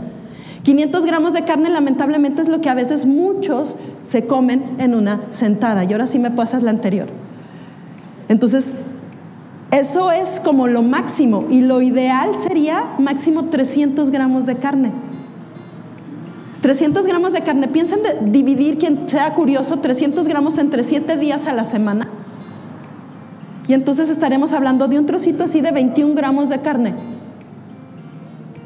[0.62, 5.22] 500 gramos de carne lamentablemente es lo que a veces muchos se comen en una
[5.30, 5.84] sentada.
[5.84, 7.08] Y ahora sí me pasas la anterior.
[8.28, 8.74] Entonces,
[9.70, 14.92] eso es como lo máximo y lo ideal sería máximo 300 gramos de carne.
[16.60, 21.46] 300 gramos de carne, piensen de dividir, quien sea curioso, 300 gramos entre 7 días
[21.46, 22.08] a la semana.
[23.66, 26.94] Y entonces estaremos hablando de un trocito así de 21 gramos de carne.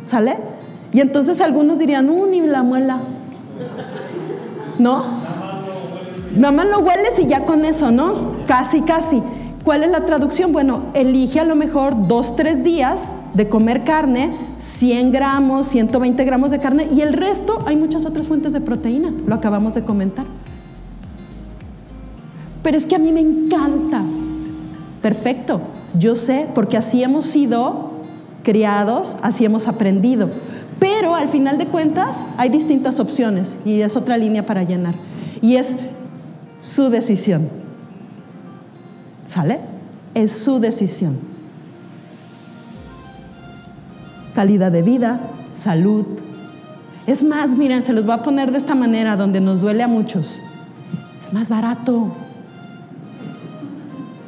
[0.02, 0.38] ¿Sale?
[0.92, 3.00] Y entonces algunos dirían, uh, ni la muela.
[4.78, 5.04] ¿No?
[6.36, 8.44] Nada más lo hueles y ya con eso, ¿no?
[8.46, 9.22] Casi, casi.
[9.64, 10.52] ¿Cuál es la traducción?
[10.52, 16.50] Bueno, elige a lo mejor dos, tres días de comer carne, 100 gramos, 120 gramos
[16.50, 20.26] de carne y el resto hay muchas otras fuentes de proteína, lo acabamos de comentar.
[22.62, 24.02] Pero es que a mí me encanta.
[25.00, 25.62] Perfecto,
[25.98, 27.90] yo sé, porque así hemos sido
[28.42, 30.28] criados, así hemos aprendido.
[30.78, 34.94] Pero al final de cuentas hay distintas opciones y es otra línea para llenar.
[35.40, 35.76] Y es
[36.60, 37.63] su decisión.
[39.24, 39.60] ¿Sale?
[40.14, 41.18] Es su decisión.
[44.34, 45.20] Calidad de vida,
[45.52, 46.04] salud.
[47.06, 49.88] Es más, miren, se los voy a poner de esta manera donde nos duele a
[49.88, 50.40] muchos.
[51.22, 52.12] Es más barato.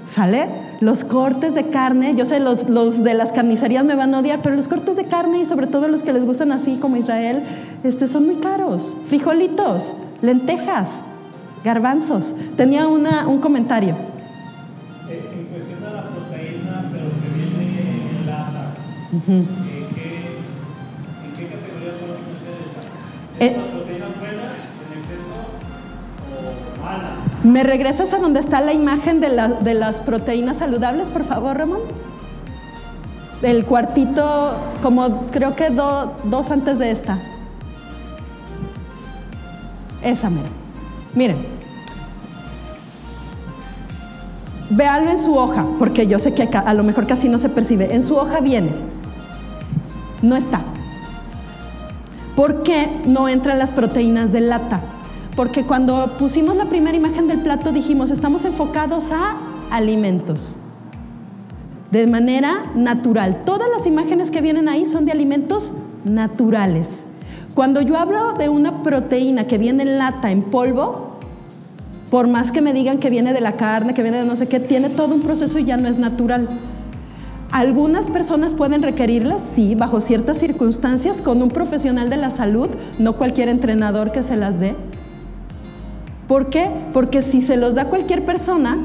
[0.09, 0.49] ¿Sale?
[0.81, 4.41] Los cortes de carne, yo sé, los, los, de las carnicerías me van a odiar,
[4.43, 7.43] pero los cortes de carne y sobre todo los que les gustan así como Israel,
[7.83, 8.97] este, son muy caros.
[9.09, 11.03] Frijolitos, lentejas,
[11.65, 12.35] garbanzos.
[12.57, 13.97] Tenía una, un comentario.
[19.17, 19.47] ¿En
[21.35, 21.93] qué, categoría
[23.41, 23.57] eh,
[26.79, 27.13] o malas?
[27.43, 31.81] ¿Me regresas a donde está la imagen de, las proteínas saludables, por favor, Ramón?
[33.41, 37.19] El cuartito, como creo que dos antes de esta.
[40.03, 40.49] Esa, mira.
[41.15, 41.37] Miren.
[44.69, 47.95] Véanlo en su hoja, porque yo sé que a lo mejor casi no se percibe.
[47.95, 48.71] En su hoja viene
[50.27, 50.61] no está.
[52.35, 54.83] ¿Por qué no entran las proteínas de lata?
[55.37, 59.37] porque cuando pusimos la primera imagen del plato dijimos, estamos enfocados a
[59.71, 60.57] alimentos,
[61.91, 63.43] de manera natural.
[63.45, 65.73] Todas las imágenes que vienen ahí son de alimentos
[66.05, 67.05] naturales.
[67.55, 71.19] Cuando yo hablo de una proteína que viene en lata, en polvo,
[72.11, 74.49] por más que me digan que viene de la carne, que viene de no sé
[74.49, 76.49] qué, tiene todo un proceso y ya no es natural.
[77.53, 82.69] Algunas personas pueden requerirlas, sí, bajo ciertas circunstancias, con un profesional de la salud,
[82.99, 84.75] no cualquier entrenador que se las dé.
[86.29, 86.69] ¿Por qué?
[86.93, 88.77] Porque si se los da cualquier persona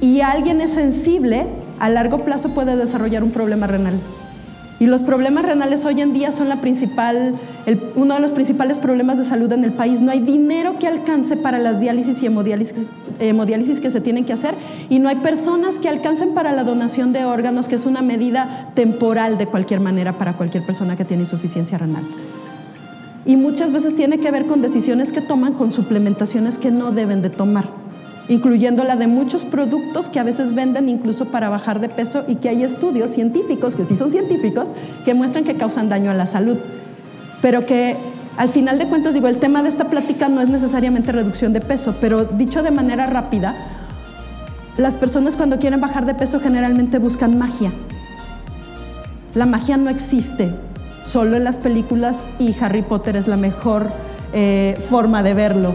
[0.00, 1.46] y alguien es sensible,
[1.78, 3.94] a largo plazo puede desarrollar un problema renal.
[4.78, 7.34] Y los problemas renales hoy en día son la principal,
[7.94, 10.02] uno de los principales problemas de salud en el país.
[10.02, 14.34] No hay dinero que alcance para las diálisis y hemodiálisis, hemodiálisis que se tienen que
[14.34, 14.54] hacer
[14.90, 18.70] y no hay personas que alcancen para la donación de órganos, que es una medida
[18.74, 22.04] temporal de cualquier manera para cualquier persona que tiene insuficiencia renal.
[23.24, 27.22] Y muchas veces tiene que ver con decisiones que toman con suplementaciones que no deben
[27.22, 27.85] de tomar
[28.28, 32.36] incluyendo la de muchos productos que a veces venden incluso para bajar de peso y
[32.36, 34.72] que hay estudios científicos, que sí son científicos,
[35.04, 36.56] que muestran que causan daño a la salud.
[37.40, 37.96] Pero que
[38.36, 41.60] al final de cuentas, digo, el tema de esta plática no es necesariamente reducción de
[41.60, 43.54] peso, pero dicho de manera rápida,
[44.76, 47.72] las personas cuando quieren bajar de peso generalmente buscan magia.
[49.34, 50.50] La magia no existe,
[51.04, 53.90] solo en las películas y Harry Potter es la mejor
[54.32, 55.74] eh, forma de verlo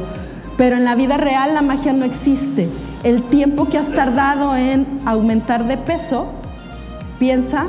[0.61, 2.69] pero en la vida real la magia no existe.
[3.01, 6.27] El tiempo que has tardado en aumentar de peso,
[7.17, 7.65] piensa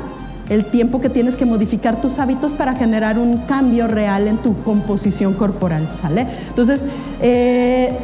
[0.47, 4.61] el tiempo que tienes que modificar tus hábitos para generar un cambio real en tu
[4.61, 6.27] composición corporal, ¿sale?
[6.49, 6.85] Entonces,
[7.19, 7.97] eh,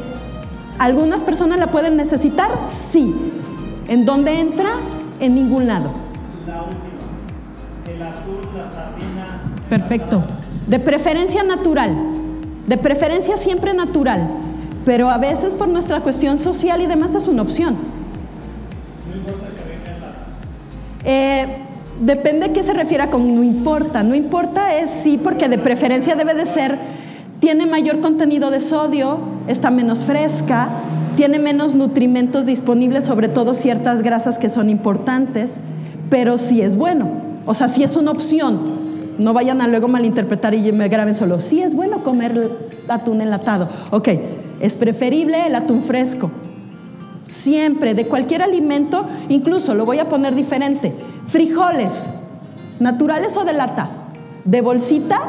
[0.80, 2.50] ¿algunas personas la pueden necesitar?
[2.92, 3.14] Sí.
[3.90, 4.72] ¿En dónde entra?
[5.20, 5.92] En ningún lado.
[6.48, 7.94] La última.
[7.94, 9.42] El atún, la sardina.
[9.70, 10.24] Perfecto.
[10.66, 11.96] De preferencia natural.
[12.66, 14.49] De preferencia siempre natural
[14.86, 17.76] pero a veces por nuestra cuestión social y demás es una opción.
[21.06, 21.46] Eh,
[22.02, 24.04] depende a qué se refiera con no importa.
[24.04, 26.78] No importa es sí, porque de preferencia debe de ser,
[27.40, 30.70] tiene mayor contenido de sodio, está menos fresca,
[31.16, 35.60] tiene menos nutrimentos disponibles, sobre todo ciertas grasas que son importantes,
[36.10, 37.10] pero sí es bueno.
[37.46, 38.80] O sea, sí es una opción.
[39.18, 41.42] No vayan a luego malinterpretar y me graben solo.
[41.42, 42.50] Sí es bueno comer
[42.88, 43.68] atún enlatado.
[43.92, 44.10] Ok,
[44.60, 46.32] es preferible el atún fresco.
[47.26, 50.94] Siempre, de cualquier alimento, incluso lo voy a poner diferente.
[51.28, 52.12] Frijoles,
[52.80, 53.90] naturales o de lata,
[54.46, 55.22] de bolsita,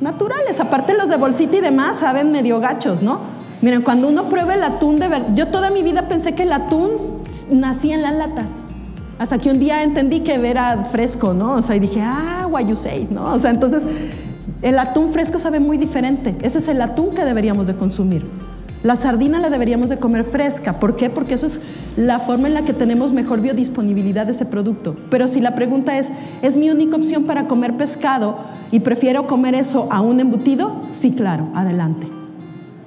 [0.00, 0.60] naturales.
[0.60, 3.20] Aparte los de bolsita y demás saben medio gachos, ¿no?
[3.62, 6.52] Miren, cuando uno prueba el atún de verdad, yo toda mi vida pensé que el
[6.52, 6.90] atún
[7.50, 8.50] nacía en las latas.
[9.18, 11.52] Hasta que un día entendí que era fresco, ¿no?
[11.52, 12.46] O sea, y dije, ah,
[12.76, 13.32] say, ¿no?
[13.32, 13.86] O sea, entonces
[14.66, 16.34] el atún fresco sabe muy diferente.
[16.42, 18.26] Ese es el atún que deberíamos de consumir.
[18.82, 20.80] La sardina la deberíamos de comer fresca.
[20.80, 21.08] ¿Por qué?
[21.08, 21.60] Porque eso es
[21.96, 24.96] la forma en la que tenemos mejor biodisponibilidad de ese producto.
[25.08, 26.10] Pero si la pregunta es,
[26.42, 28.38] ¿es mi única opción para comer pescado
[28.72, 30.82] y prefiero comer eso a un embutido?
[30.88, 32.15] Sí, claro, adelante.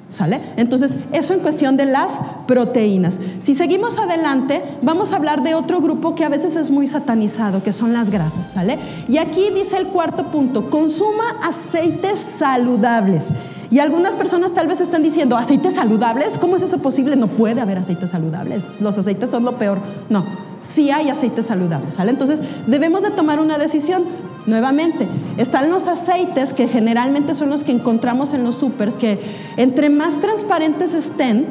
[0.10, 0.42] ¿Sale?
[0.58, 3.20] Entonces, eso en cuestión de las proteínas.
[3.38, 7.62] Si seguimos adelante, vamos a hablar de otro grupo que a veces es muy satanizado,
[7.62, 8.80] que son las grasas, ¿sale?
[9.08, 13.36] Y aquí dice el cuarto punto, consuma aceites saludables.
[13.70, 16.40] Y algunas personas tal vez están diciendo, ¿aceites saludables?
[16.40, 17.16] ¿Cómo es eso posible?
[17.16, 18.82] No puede haber aceites saludables.
[18.82, 19.78] Los aceites son lo peor.
[20.10, 20.26] No,
[20.60, 22.10] sí hay aceites saludables, ¿sale?
[22.10, 24.04] Entonces, debemos de tomar una decisión.
[24.46, 29.20] Nuevamente, están los aceites que generalmente son los que encontramos en los supers, que
[29.58, 31.48] entre más transparentes estén,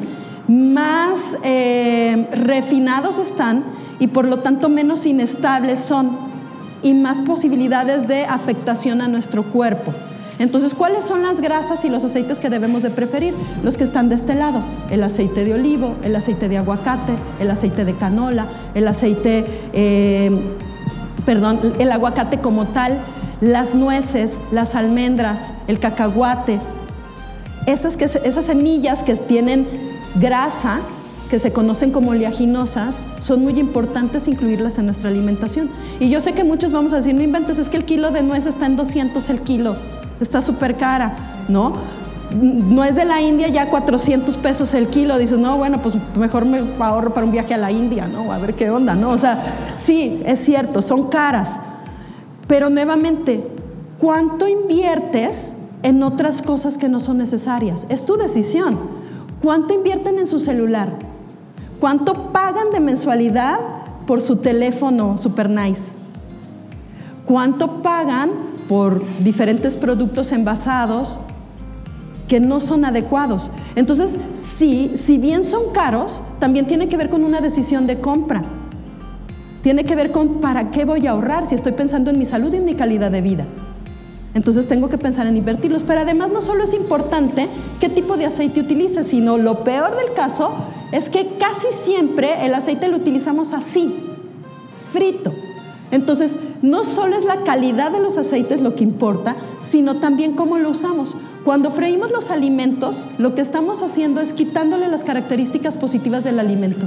[0.47, 3.63] más eh, refinados están
[3.99, 6.17] y por lo tanto menos inestables son
[6.81, 9.93] y más posibilidades de afectación a nuestro cuerpo.
[10.39, 13.33] Entonces, ¿cuáles son las grasas y los aceites que debemos de preferir?
[13.61, 17.51] Los que están de este lado, el aceite de olivo, el aceite de aguacate, el
[17.51, 20.31] aceite de canola, el aceite eh,
[21.29, 22.97] perdón, el aguacate como tal,
[23.39, 26.59] las nueces, las almendras, el cacahuate,
[27.67, 29.67] esas, esas semillas que tienen
[30.15, 30.79] grasa,
[31.29, 35.69] que se conocen como oleaginosas, son muy importantes incluirlas en nuestra alimentación.
[35.99, 38.23] Y yo sé que muchos vamos a decir, no inventes, es que el kilo de
[38.23, 39.75] nuez está en 200 el kilo,
[40.19, 41.15] está súper cara,
[41.47, 41.73] ¿no?
[42.31, 46.45] No es de la India ya 400 pesos el kilo, dices, no, bueno, pues mejor
[46.45, 48.31] me ahorro para un viaje a la India, ¿no?
[48.31, 49.09] A ver qué onda, ¿no?
[49.11, 49.41] O sea,
[49.77, 51.59] sí, es cierto, son caras,
[52.47, 53.43] pero nuevamente,
[53.99, 57.85] ¿cuánto inviertes en otras cosas que no son necesarias?
[57.89, 58.77] Es tu decisión.
[59.41, 60.89] ¿Cuánto invierten en su celular?
[61.79, 63.57] ¿Cuánto pagan de mensualidad
[64.05, 65.91] por su teléfono super nice?
[67.25, 68.31] ¿Cuánto pagan
[68.67, 71.17] por diferentes productos envasados?
[72.29, 73.51] Que no son adecuados.
[73.75, 78.43] Entonces, sí, si bien son caros, también tiene que ver con una decisión de compra.
[79.63, 82.53] Tiene que ver con para qué voy a ahorrar si estoy pensando en mi salud
[82.53, 83.45] y en mi calidad de vida.
[84.35, 85.83] Entonces tengo que pensar en invertirlos.
[85.83, 87.47] Pero además no solo es importante
[87.81, 90.53] qué tipo de aceite utilices, sino lo peor del caso
[90.91, 93.93] es que casi siempre el aceite lo utilizamos así,
[94.93, 95.33] frito.
[95.91, 100.59] Entonces, no solo es la calidad de los aceites lo que importa, sino también cómo
[100.59, 101.17] lo usamos.
[101.49, 106.85] Cuando freímos los alimentos, lo que estamos haciendo es quitándole las características positivas del alimento.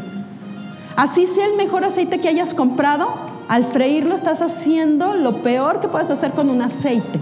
[0.95, 3.09] Así sea el mejor aceite que hayas comprado,
[3.49, 7.19] al freírlo estás haciendo lo peor que puedes hacer con un aceite.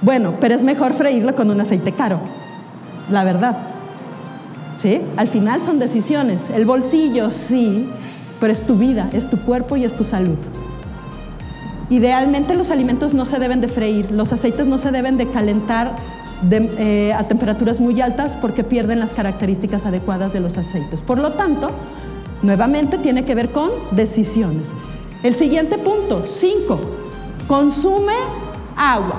[0.00, 2.20] Bueno, pero es mejor freírlo con un aceite caro,
[3.10, 3.58] la verdad.
[4.78, 5.02] ¿Sí?
[5.18, 6.48] Al final son decisiones.
[6.48, 7.86] El bolsillo, sí,
[8.40, 10.38] pero es tu vida, es tu cuerpo y es tu salud.
[11.90, 15.96] Idealmente los alimentos no se deben de freír, los aceites no se deben de calentar
[16.50, 21.02] eh, a temperaturas muy altas porque pierden las características adecuadas de los aceites.
[21.02, 21.70] Por lo tanto,
[22.42, 24.72] nuevamente tiene que ver con decisiones.
[25.24, 26.80] El siguiente punto, 5,
[27.48, 28.14] consume
[28.76, 29.16] agua.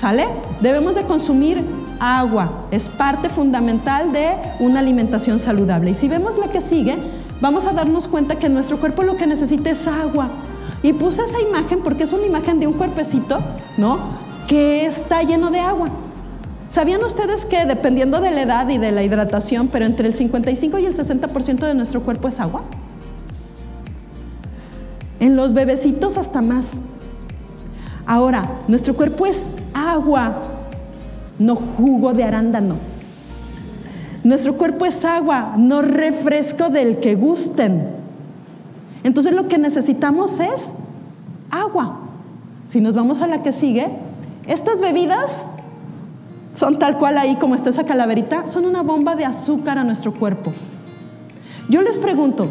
[0.00, 0.26] ¿Sale?
[0.60, 1.62] Debemos de consumir
[2.00, 2.66] agua.
[2.70, 4.30] Es parte fundamental de
[4.60, 5.90] una alimentación saludable.
[5.90, 6.96] Y si vemos la que sigue,
[7.40, 10.30] vamos a darnos cuenta que nuestro cuerpo lo que necesita es agua.
[10.82, 13.40] Y puse esa imagen porque es una imagen de un cuerpecito,
[13.76, 13.98] ¿no?
[14.46, 15.88] Que está lleno de agua.
[16.70, 20.78] ¿Sabían ustedes que dependiendo de la edad y de la hidratación, pero entre el 55
[20.78, 22.62] y el 60% de nuestro cuerpo es agua?
[25.18, 26.72] En los bebecitos hasta más.
[28.06, 30.40] Ahora, nuestro cuerpo es agua,
[31.38, 32.76] no jugo de arándano.
[34.24, 37.88] Nuestro cuerpo es agua, no refresco del que gusten.
[39.08, 40.74] Entonces lo que necesitamos es
[41.50, 42.00] agua.
[42.66, 43.88] Si nos vamos a la que sigue,
[44.46, 45.46] estas bebidas
[46.52, 50.12] son tal cual ahí como está esa calaverita, son una bomba de azúcar a nuestro
[50.12, 50.52] cuerpo.
[51.70, 52.48] Yo les pregunto,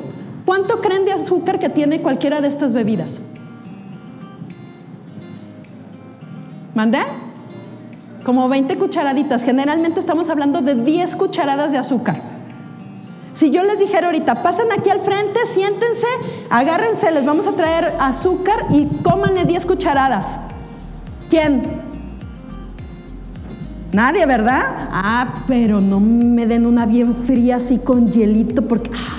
[0.48, 3.22] ¿cuánto creen de azúcar que tiene cualquiera de estas bebidas?
[6.74, 7.04] ¿Mandé?
[8.26, 9.44] Como 20 cucharaditas.
[9.44, 12.37] Generalmente estamos hablando de 10 cucharadas de azúcar.
[13.38, 16.08] Si yo les dijera ahorita, pasen aquí al frente, siéntense,
[16.50, 20.40] agárrense, les vamos a traer azúcar y cómanle 10 cucharadas.
[21.30, 21.62] ¿Quién?
[23.94, 24.90] Nadie, ¿verdad?
[24.92, 28.90] Ah, pero no me den una bien fría así con hielito porque...
[28.92, 29.18] Ah,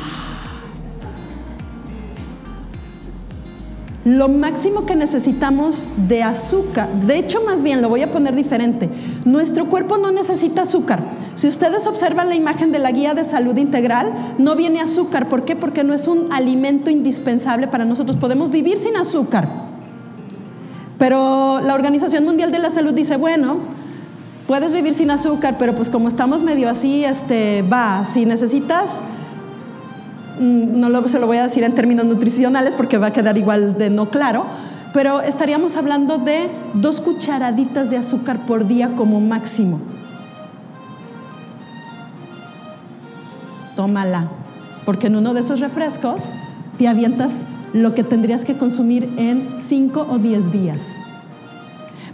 [4.05, 6.89] lo máximo que necesitamos de azúcar.
[7.07, 8.91] De hecho, más bien lo voy a poner diferente.
[9.25, 11.18] Nuestro cuerpo no necesita azúcar.
[11.39, 15.29] Si ustedes observan la imagen de la guía de salud integral, no viene azúcar.
[15.29, 15.55] ¿Por qué?
[15.55, 18.17] Porque no es un alimento indispensable para nosotros.
[18.17, 19.49] Podemos vivir sin azúcar.
[20.99, 23.59] Pero la Organización Mundial de la Salud dice, bueno,
[24.49, 29.03] puedes vivir sin azúcar, pero pues como estamos medio así, este, va, si necesitas
[30.39, 33.77] Mm, no se lo voy a decir en términos nutricionales porque va a quedar igual
[33.77, 34.45] de no claro,
[34.95, 39.81] pero estaríamos hablando de dos cucharaditas de azúcar por día como máximo.
[43.79, 44.27] Tómala,
[44.85, 46.33] porque en uno de esos refrescos
[46.79, 50.97] te avientas lo que tendrías que consumir en 5 o 10 días.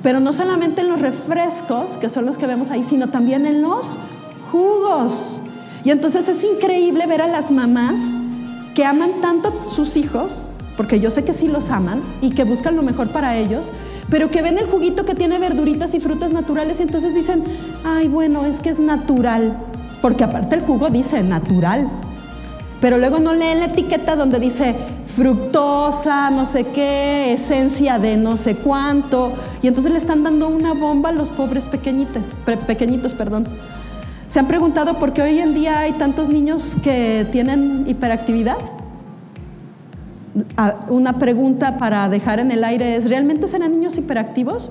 [0.02, 3.62] Pero no solamente en los refrescos, que son los que vemos ahí, sino también en
[3.62, 3.96] los
[4.52, 5.40] jugos.
[5.84, 8.12] Y entonces es increíble ver a las mamás
[8.74, 10.44] que aman tanto a sus hijos,
[10.76, 13.72] porque yo sé que sí los aman y que buscan lo mejor para ellos,
[14.10, 17.42] pero que ven el juguito que tiene verduritas y frutas naturales y entonces dicen,
[17.84, 19.56] ay, bueno, es que es natural,
[20.04, 21.88] porque aparte el jugo dice natural,
[22.78, 24.74] pero luego no leen la etiqueta donde dice
[25.16, 29.32] fructosa, no sé qué, esencia de no sé cuánto,
[29.62, 32.34] y entonces le están dando una bomba a los pobres pequeñitos,
[32.66, 33.46] pequeñitos, perdón.
[34.28, 38.58] ¿Se han preguntado por qué hoy en día hay tantos niños que tienen hiperactividad?
[40.58, 44.70] Ah, una pregunta para dejar en el aire es, ¿realmente serán niños hiperactivos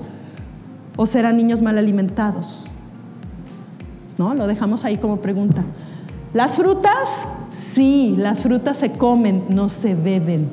[0.94, 2.68] o serán niños mal alimentados?
[4.18, 4.34] ¿No?
[4.34, 5.62] Lo dejamos ahí como pregunta.
[6.32, 7.26] ¿Las frutas?
[7.48, 10.48] Sí, las frutas se comen, no se beben.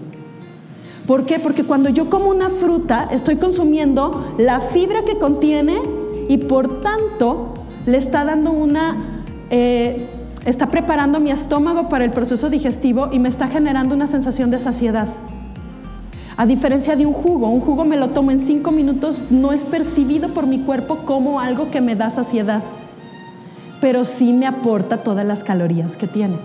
[1.07, 1.39] ¿Por qué?
[1.39, 5.77] Porque cuando yo como una fruta estoy consumiendo la fibra que contiene
[6.29, 7.53] y por tanto
[7.85, 8.95] le está dando una,
[9.49, 10.07] eh,
[10.45, 14.59] está preparando mi estómago para el proceso digestivo y me está generando una sensación de
[14.59, 15.07] saciedad.
[16.37, 19.63] A diferencia de un jugo, un jugo me lo tomo en cinco minutos, no es
[19.63, 22.61] percibido por mi cuerpo como algo que me da saciedad,
[23.81, 26.35] pero sí me aporta todas las calorías que tiene.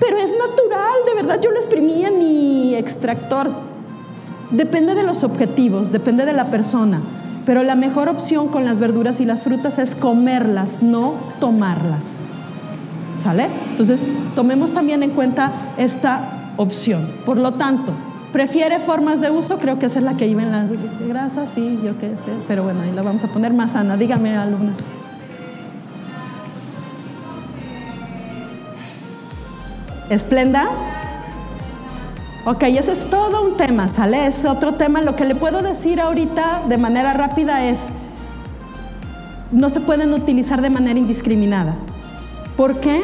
[0.00, 3.50] Pero es natural, de verdad, yo lo exprimí en mi extractor.
[4.50, 7.00] Depende de los objetivos, depende de la persona.
[7.46, 12.18] Pero la mejor opción con las verduras y las frutas es comerlas, no tomarlas.
[13.16, 13.48] ¿Sale?
[13.70, 17.06] Entonces, tomemos también en cuenta esta opción.
[17.24, 17.92] Por lo tanto,
[18.32, 19.58] ¿prefiere formas de uso?
[19.58, 20.72] Creo que es la que iba en las
[21.08, 22.32] grasas, sí, yo qué sé.
[22.48, 23.96] Pero bueno, ahí la vamos a poner más sana.
[23.96, 24.72] Dígame, alumna.
[30.12, 30.68] Esplenda.
[32.44, 34.26] Ok, ese es todo un tema, ¿sale?
[34.26, 35.00] Es otro tema.
[35.00, 37.88] Lo que le puedo decir ahorita de manera rápida es,
[39.52, 41.74] no se pueden utilizar de manera indiscriminada.
[42.56, 43.00] ¿Por qué?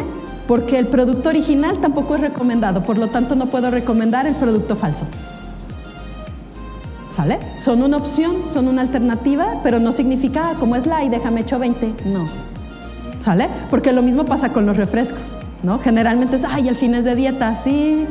[0.46, 4.76] Porque el producto original tampoco es recomendado, por lo tanto no puedo recomendar el producto
[4.76, 5.06] falso.
[7.10, 7.38] ¿Sale?
[7.56, 11.40] Son una opción, son una alternativa, pero no significa, ah, como es la y déjame
[11.40, 11.94] hecho 20.
[12.06, 12.26] No.
[13.22, 13.48] ¿Sale?
[13.70, 15.78] Porque lo mismo pasa con los refrescos, ¿no?
[15.78, 18.06] Generalmente es, ay, el fin es de dieta, sí,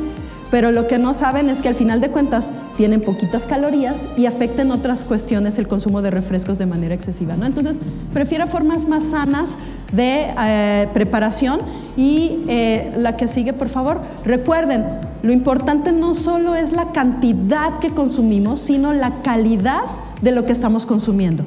[0.50, 4.26] pero lo que no saben es que al final de cuentas tienen poquitas calorías y
[4.26, 7.36] afectan otras cuestiones el consumo de refrescos de manera excesiva.
[7.36, 7.44] ¿no?
[7.44, 7.78] Entonces,
[8.14, 9.56] prefiero formas más sanas
[9.92, 11.60] de eh, preparación
[11.96, 14.84] y eh, la que sigue, por favor, recuerden,
[15.22, 19.82] lo importante no solo es la cantidad que consumimos, sino la calidad
[20.22, 21.44] de lo que estamos consumiendo.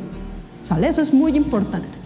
[0.63, 0.87] ¿Sale?
[0.87, 2.00] Eso es muy importante.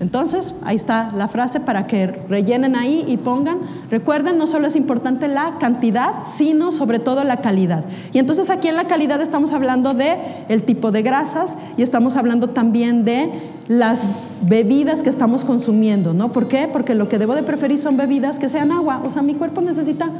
[0.00, 3.58] Entonces, ahí está la frase para que rellenen ahí y pongan.
[3.90, 7.84] Recuerden, no solo es importante la cantidad, sino sobre todo la calidad.
[8.14, 10.16] Y entonces aquí en la calidad estamos hablando de
[10.48, 13.30] el tipo de grasas y estamos hablando también de
[13.68, 14.08] las
[14.40, 16.32] bebidas que estamos consumiendo, ¿no?
[16.32, 16.66] ¿Por qué?
[16.66, 19.02] Porque lo que debo de preferir son bebidas que sean agua.
[19.04, 20.10] O sea, mi cuerpo necesita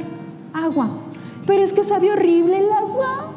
[0.53, 0.89] agua.
[1.47, 3.31] Pero es que sabe horrible el agua.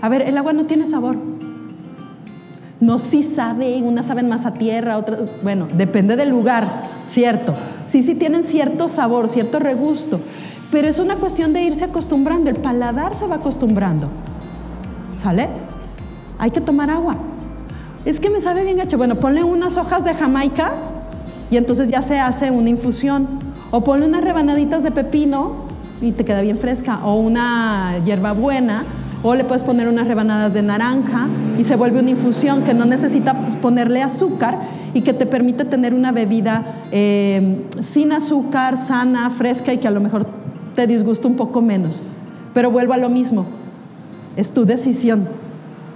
[0.00, 1.16] A ver, el agua no tiene sabor.
[2.82, 6.66] No sí sabe, unas saben más a tierra, otras, bueno, depende del lugar,
[7.06, 7.54] cierto.
[7.84, 10.18] Sí, sí tienen cierto sabor, cierto regusto,
[10.72, 14.08] pero es una cuestión de irse acostumbrando, el paladar se va acostumbrando.
[15.22, 15.48] ¿Sale?
[16.40, 17.14] Hay que tomar agua.
[18.04, 18.98] Es que me sabe bien gacho.
[18.98, 20.72] Bueno, ponle unas hojas de Jamaica
[21.52, 23.28] y entonces ya se hace una infusión.
[23.70, 25.66] O ponle unas rebanaditas de pepino
[26.00, 26.98] y te queda bien fresca.
[27.04, 28.82] O una hierbabuena
[29.22, 32.84] o le puedes poner unas rebanadas de naranja y se vuelve una infusión que no
[32.84, 34.58] necesita ponerle azúcar
[34.94, 39.92] y que te permite tener una bebida eh, sin azúcar, sana, fresca y que a
[39.92, 40.26] lo mejor
[40.74, 42.02] te disgusta un poco menos.
[42.52, 43.46] Pero vuelvo a lo mismo,
[44.36, 45.26] es tu decisión,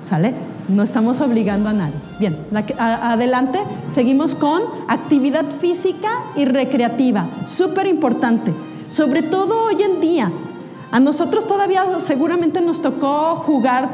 [0.02, 0.32] ¿sale?
[0.68, 1.94] No estamos obligando a nadie.
[2.18, 2.36] Bien,
[2.78, 3.58] adelante,
[3.90, 8.52] seguimos con actividad física y recreativa, súper importante,
[8.88, 10.30] sobre todo hoy en día
[10.90, 13.88] a nosotros todavía seguramente nos tocó jugar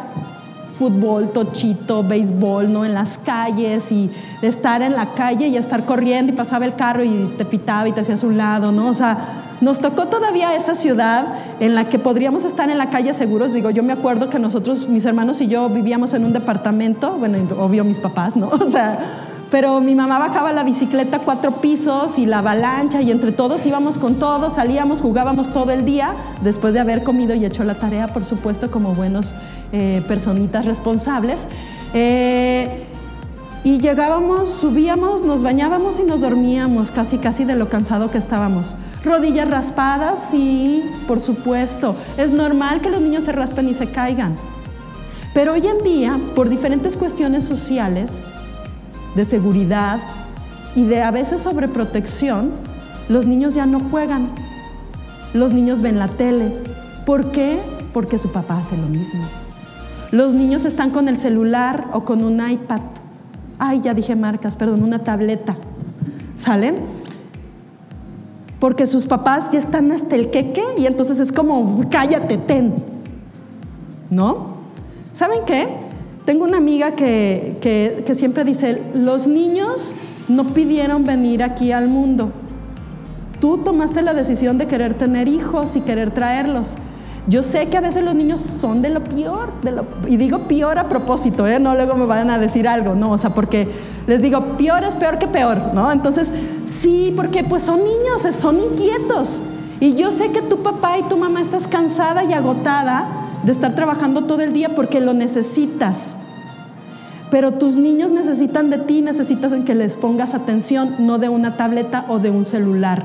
[0.79, 2.85] fútbol, tochito, béisbol, ¿no?
[2.85, 7.05] En las calles y estar en la calle y estar corriendo y pasaba el carro
[7.05, 8.89] y te pitaba y te hacías un lado, ¿no?
[8.89, 9.19] O sea,
[9.61, 11.27] nos tocó todavía esa ciudad
[11.61, 13.53] en la que podríamos estar en la calle seguros.
[13.53, 17.39] Digo, yo me acuerdo que nosotros, mis hermanos y yo vivíamos en un departamento, bueno,
[17.59, 18.49] obvio mis papás, ¿no?
[18.67, 18.99] O sea,
[19.53, 23.99] pero mi mamá bajaba la bicicleta cuatro pisos y la avalancha y entre todos íbamos
[23.99, 28.09] con todos, salíamos, jugábamos todo el día, después de haber comido y hecho la tarea,
[28.09, 29.35] por supuesto, como buenos
[29.73, 31.49] eh, personitas responsables.
[31.93, 32.87] Eh,
[33.63, 38.75] y llegábamos, subíamos, nos bañábamos y nos dormíamos, casi casi de lo cansado que estábamos.
[39.05, 41.95] Rodillas raspadas, sí, por supuesto.
[42.17, 44.35] Es normal que los niños se raspen y se caigan.
[45.35, 48.25] Pero hoy en día, por diferentes cuestiones sociales,
[49.15, 49.99] de seguridad
[50.75, 52.51] y de a veces sobreprotección,
[53.09, 54.29] los niños ya no juegan.
[55.35, 56.53] Los niños ven la tele.
[57.05, 57.61] ¿Por qué?
[57.93, 59.23] Porque su papá hace lo mismo.
[60.11, 62.81] Los niños están con el celular o con un iPad.
[63.59, 65.57] Ay, ya dije marcas, perdón, una tableta.
[66.37, 66.77] ¿Salen?
[68.59, 72.75] Porque sus papás ya están hasta el queque y entonces es como, cállate, ten.
[74.11, 74.59] ¿No?
[75.13, 75.69] ¿Saben qué?
[76.25, 79.95] Tengo una amiga que, siempre dice, los niños
[80.29, 82.31] no pidieron venir aquí al mundo.
[83.41, 86.77] Tú tomaste la decisión de querer tener hijos y querer traerlos.
[87.27, 89.53] Yo sé que a veces los niños son de lo peor,
[90.09, 91.61] y digo peor a propósito, ¿eh?
[91.61, 93.69] no luego me van a decir algo, no, o sea, porque
[94.09, 95.93] les digo, peor es peor que peor, ¿no?
[95.93, 96.33] Entonces,
[96.67, 99.43] sí, porque pues son niños, son inquietos.
[99.79, 103.75] Y yo sé que tu papá y tu mamá estás cansada y agotada de estar
[103.75, 106.17] trabajando todo el día porque lo necesitas.
[107.31, 111.57] Pero tus niños necesitan de ti, necesitas en que les pongas atención, no de una
[111.57, 113.05] tableta o de un celular.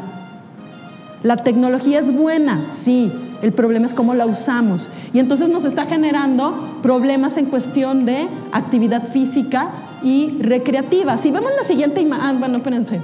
[1.24, 3.12] La tecnología es buena, sí,
[3.42, 4.90] el problema es cómo la usamos.
[5.14, 9.70] Y entonces nos está generando problemas en cuestión de actividad física
[10.04, 11.18] y recreativa.
[11.18, 13.00] Si vemos la siguiente imagen, ah, bueno, espérense.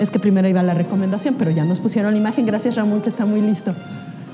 [0.00, 2.46] Es que primero iba la recomendación, pero ya nos pusieron la imagen.
[2.46, 3.74] Gracias Ramón, que está muy listo.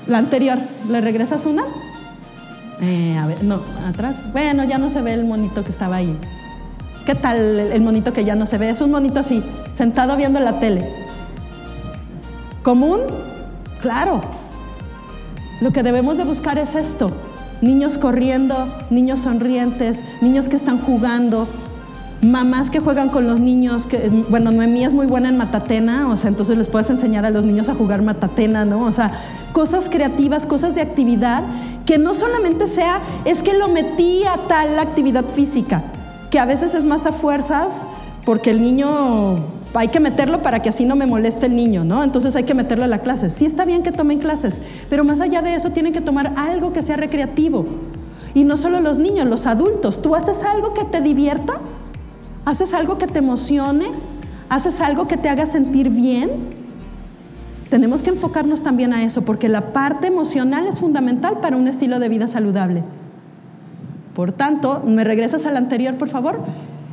[0.07, 1.63] La anterior, ¿le regresas una?
[2.81, 4.15] Eh, a ver, no, atrás.
[4.31, 6.15] Bueno, ya no se ve el monito que estaba ahí.
[7.05, 8.69] ¿Qué tal el monito que ya no se ve?
[8.69, 9.43] Es un monito así,
[9.73, 10.87] sentado viendo la tele.
[12.63, 13.01] ¿Común?
[13.81, 14.21] Claro.
[15.61, 17.11] Lo que debemos de buscar es esto.
[17.61, 21.47] Niños corriendo, niños sonrientes, niños que están jugando,
[22.25, 26.17] mamás que juegan con los niños, que, bueno, Noemí es muy buena en matatena, o
[26.17, 28.81] sea, entonces les puedes enseñar a los niños a jugar matatena, ¿no?
[28.81, 29.11] O sea,
[29.53, 31.43] cosas creativas, cosas de actividad,
[31.85, 35.83] que no solamente sea, es que lo metí a tal actividad física,
[36.29, 37.85] que a veces es más a fuerzas,
[38.25, 39.35] porque el niño,
[39.73, 42.03] hay que meterlo para que así no me moleste el niño, ¿no?
[42.03, 43.29] Entonces hay que meterlo a la clase.
[43.29, 46.73] Sí está bien que tomen clases, pero más allá de eso tienen que tomar algo
[46.73, 47.65] que sea recreativo.
[48.33, 50.01] Y no solo los niños, los adultos.
[50.01, 51.61] ¿Tú haces algo que te divierta?
[52.45, 53.87] ¿Haces algo que te emocione?
[54.49, 56.29] ¿Haces algo que te haga sentir bien?
[57.69, 61.99] Tenemos que enfocarnos también a eso, porque la parte emocional es fundamental para un estilo
[61.99, 62.83] de vida saludable.
[64.13, 66.39] Por tanto, ¿me regresas al anterior, por favor?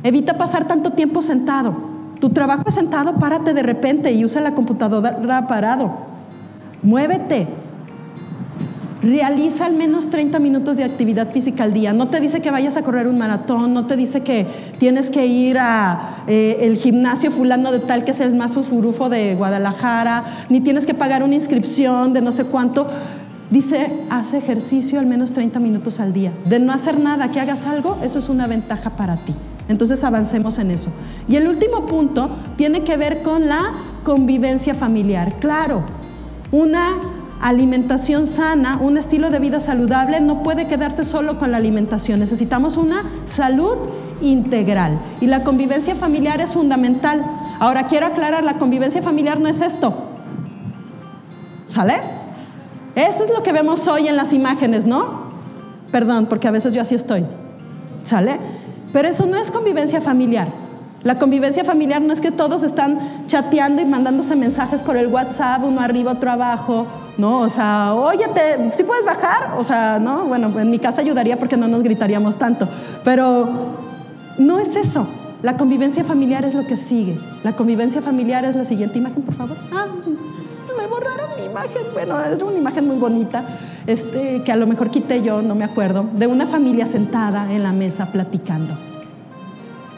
[0.03, 1.75] Evita pasar tanto tiempo sentado.
[2.19, 5.91] Tu trabajo es sentado, párate de repente y usa la computadora parado.
[6.81, 7.47] Muévete,
[9.03, 11.91] Realiza al menos 30 minutos de actividad física al día.
[11.91, 14.47] No te dice que vayas a correr un maratón, no te dice que
[14.79, 19.09] tienes que ir a eh, el gimnasio fulano de tal que es el más furufo
[19.09, 22.87] de Guadalajara, ni tienes que pagar una inscripción de no sé cuánto.
[23.51, 26.31] Dice, haz ejercicio al menos 30 minutos al día.
[26.45, 29.35] De no hacer nada, que hagas algo, eso es una ventaja para ti.
[29.67, 30.89] Entonces avancemos en eso.
[31.27, 33.73] Y el último punto tiene que ver con la
[34.05, 35.33] convivencia familiar.
[35.39, 35.83] Claro,
[36.53, 36.91] una
[37.43, 42.21] alimentación sana, un estilo de vida saludable, no puede quedarse solo con la alimentación.
[42.21, 43.75] Necesitamos una salud
[44.21, 44.97] integral.
[45.19, 47.21] Y la convivencia familiar es fundamental.
[47.59, 49.93] Ahora quiero aclarar, la convivencia familiar no es esto.
[51.67, 51.95] ¿Sale?
[52.95, 55.23] Eso es lo que vemos hoy en las imágenes, ¿no?
[55.91, 57.25] Perdón, porque a veces yo así estoy.
[58.03, 58.39] ¿Sale?
[58.93, 60.47] Pero eso no es convivencia familiar.
[61.03, 65.61] La convivencia familiar no es que todos están chateando y mandándose mensajes por el WhatsApp,
[65.65, 66.85] uno arriba, otro abajo,
[67.17, 67.41] ¿no?
[67.41, 68.25] O sea, oye,
[68.75, 69.55] ¿sí puedes bajar?
[69.57, 70.25] O sea, ¿no?
[70.25, 72.67] Bueno, en mi casa ayudaría porque no nos gritaríamos tanto,
[73.03, 73.49] pero
[74.37, 75.07] no es eso.
[75.41, 77.19] La convivencia familiar es lo que sigue.
[77.43, 79.57] La convivencia familiar es la siguiente imagen, por favor.
[79.73, 79.87] Ah,
[80.77, 81.83] me borraron mi imagen.
[81.93, 83.43] Bueno, era una imagen muy bonita,
[83.87, 87.63] este, que a lo mejor quité yo, no me acuerdo, de una familia sentada en
[87.63, 88.73] la mesa platicando.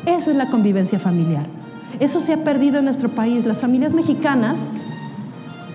[0.05, 1.45] Esa es la convivencia familiar.
[1.99, 3.45] Eso se ha perdido en nuestro país.
[3.45, 4.67] Las familias mexicanas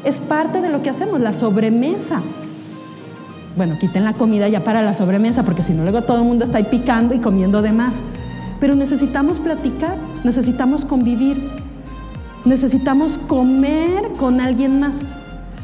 [0.04, 2.22] es parte de lo que hacemos, la sobremesa.
[3.56, 6.44] Bueno, quiten la comida ya para la sobremesa, porque si no luego todo el mundo
[6.44, 8.02] está ahí picando y comiendo de más.
[8.60, 11.50] Pero necesitamos platicar, necesitamos convivir,
[12.44, 15.16] necesitamos comer con alguien más.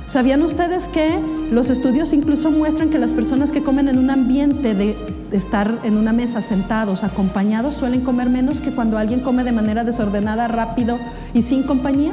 [0.07, 1.18] ¿Sabían ustedes que
[1.51, 4.97] los estudios incluso muestran que las personas que comen en un ambiente de
[5.32, 9.82] estar en una mesa sentados, acompañados, suelen comer menos que cuando alguien come de manera
[9.82, 10.99] desordenada, rápido
[11.34, 12.12] y sin compañía?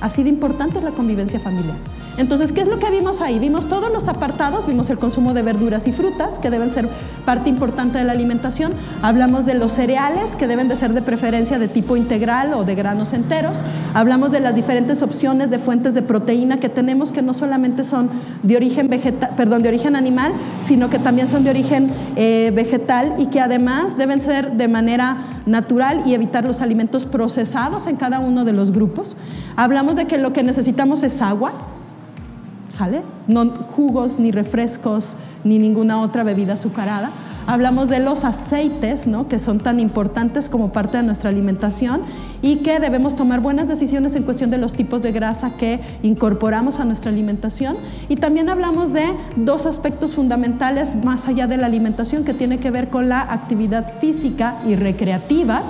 [0.00, 1.76] Así de importante es la convivencia familiar.
[2.18, 3.38] Entonces, ¿qué es lo que vimos ahí?
[3.38, 6.88] Vimos todos los apartados, vimos el consumo de verduras y frutas, que deben ser
[7.24, 8.72] parte importante de la alimentación.
[9.02, 12.74] Hablamos de los cereales, que deben de ser de preferencia de tipo integral o de
[12.74, 13.62] granos enteros.
[13.94, 18.10] Hablamos de las diferentes opciones de fuentes de proteína que tenemos, que no solamente son
[18.42, 23.14] de origen, vegetal, perdón, de origen animal, sino que también son de origen eh, vegetal
[23.18, 28.18] y que además deben ser de manera natural y evitar los alimentos procesados en cada
[28.18, 29.16] uno de los grupos.
[29.54, 31.52] Hablamos de que lo que necesitamos es agua,
[33.26, 37.10] no jugos, ni refrescos, ni ninguna otra bebida azucarada.
[37.46, 39.26] Hablamos de los aceites, ¿no?
[39.26, 42.02] que son tan importantes como parte de nuestra alimentación
[42.42, 46.78] y que debemos tomar buenas decisiones en cuestión de los tipos de grasa que incorporamos
[46.78, 47.78] a nuestra alimentación.
[48.10, 49.06] Y también hablamos de
[49.36, 53.94] dos aspectos fundamentales más allá de la alimentación que tiene que ver con la actividad
[53.98, 55.62] física y recreativa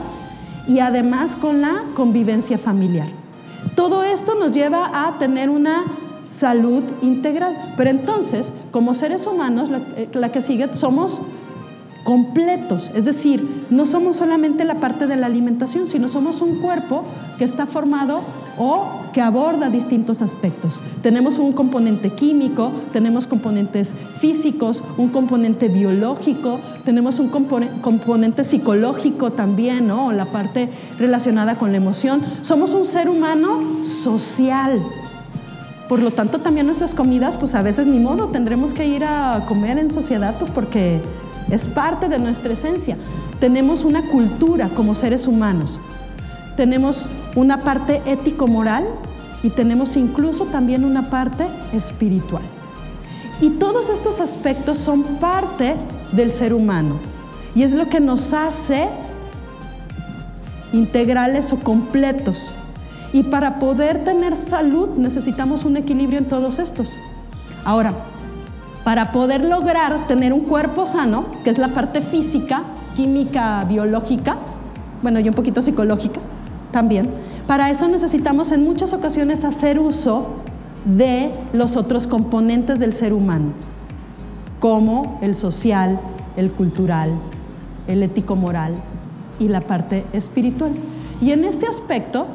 [0.66, 3.06] y además con la convivencia familiar.
[3.76, 5.84] Todo esto nos lleva a tener una
[6.28, 7.56] salud integral.
[7.76, 11.22] Pero entonces, como seres humanos, eh, la, que sigue, somos
[12.04, 17.02] completos, es decir, no somos solamente la parte de la alimentación, sino somos un cuerpo
[17.36, 18.22] que está formado
[18.56, 20.80] o que aborda distintos aspectos.
[21.02, 29.86] Tenemos un componente químico, tenemos componentes físicos, un componente biológico, tenemos un componente psicológico también,
[29.86, 30.10] ¿no?
[30.12, 32.22] la parte relacionada con la emoción.
[32.40, 34.80] Somos un ser humano social,
[35.88, 39.44] por lo tanto, también nuestras comidas, pues a veces ni modo, tendremos que ir a
[39.46, 41.00] comer en sociedad, pues porque
[41.50, 42.96] es parte de nuestra esencia.
[43.40, 45.80] Tenemos una cultura como seres humanos,
[46.56, 48.84] tenemos una parte ético-moral
[49.42, 52.42] y tenemos incluso también una parte espiritual.
[53.40, 55.76] Y todos estos aspectos son parte
[56.12, 56.96] del ser humano.
[57.54, 58.88] Y es lo que nos hace
[60.72, 62.52] integrales o completos.
[63.12, 66.96] Y para poder tener salud necesitamos un equilibrio en todos estos.
[67.64, 67.94] Ahora,
[68.84, 72.62] para poder lograr tener un cuerpo sano, que es la parte física,
[72.96, 74.36] química, biológica,
[75.02, 76.20] bueno, y un poquito psicológica
[76.72, 77.10] también,
[77.46, 80.28] para eso necesitamos en muchas ocasiones hacer uso
[80.84, 83.52] de los otros componentes del ser humano,
[84.60, 85.98] como el social,
[86.36, 87.10] el cultural,
[87.86, 88.74] el ético-moral
[89.38, 90.72] y la parte espiritual.
[91.20, 92.26] Y en este aspecto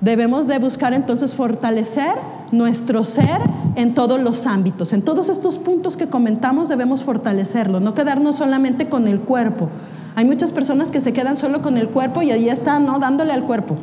[0.00, 2.14] debemos de buscar entonces fortalecer
[2.52, 3.38] nuestro ser
[3.76, 4.92] en todos los ámbitos.
[4.92, 9.68] En todos estos puntos que comentamos debemos fortalecerlo, no quedarnos solamente con el cuerpo.
[10.16, 12.98] Hay muchas personas que se quedan solo con el cuerpo y ahí están, ¿no?
[12.98, 13.76] Dándole al cuerpo.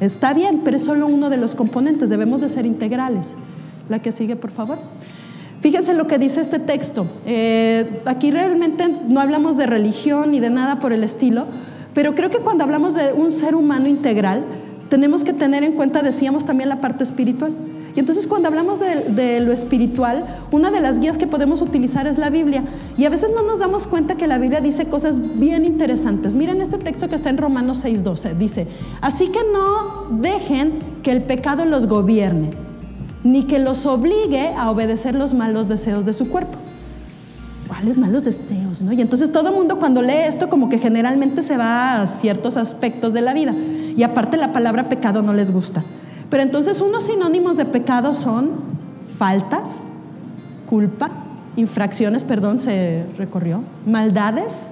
[0.00, 3.34] Está bien, pero es solo uno de los componentes, debemos de ser integrales.
[3.88, 4.78] La que sigue, por favor.
[5.60, 7.06] Fíjense lo que dice este texto.
[7.24, 11.46] Eh, aquí realmente no hablamos de religión ni de nada por el estilo,
[11.96, 14.44] pero creo que cuando hablamos de un ser humano integral,
[14.90, 17.52] tenemos que tener en cuenta, decíamos también, la parte espiritual.
[17.96, 22.18] Y entonces cuando hablamos de, lo espiritual, una de las guías que podemos utilizar es
[22.18, 22.64] la Biblia.
[22.98, 26.34] Y a veces no nos damos cuenta que la Biblia dice cosas bien interesantes.
[26.34, 28.34] Miren este texto que está en Romanos 6:12.
[28.36, 28.66] Dice,
[29.00, 32.50] así que no dejen que el pecado los gobierne,
[33.24, 36.58] ni que los obligue a obedecer los malos deseos de su cuerpo.
[37.68, 38.80] ¿Cuáles malos deseos?
[38.82, 38.92] ¿no?
[38.92, 42.56] Y entonces todo el mundo cuando lee esto como que generalmente se va a ciertos
[42.56, 43.54] aspectos de la vida.
[43.96, 45.82] Y aparte la palabra pecado no les gusta.
[46.30, 48.50] Pero entonces unos sinónimos de pecado son
[49.18, 49.84] faltas,
[50.66, 51.10] culpa,
[51.56, 54.68] infracciones, perdón, se recorrió, maldades,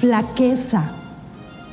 [0.00, 0.90] flaqueza,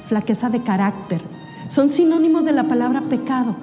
[0.07, 1.21] flaqueza de carácter.
[1.69, 3.55] Son sinónimos de la palabra pecado.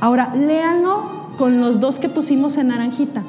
[0.00, 3.22] Ahora, léanlo con los dos que pusimos en naranjita.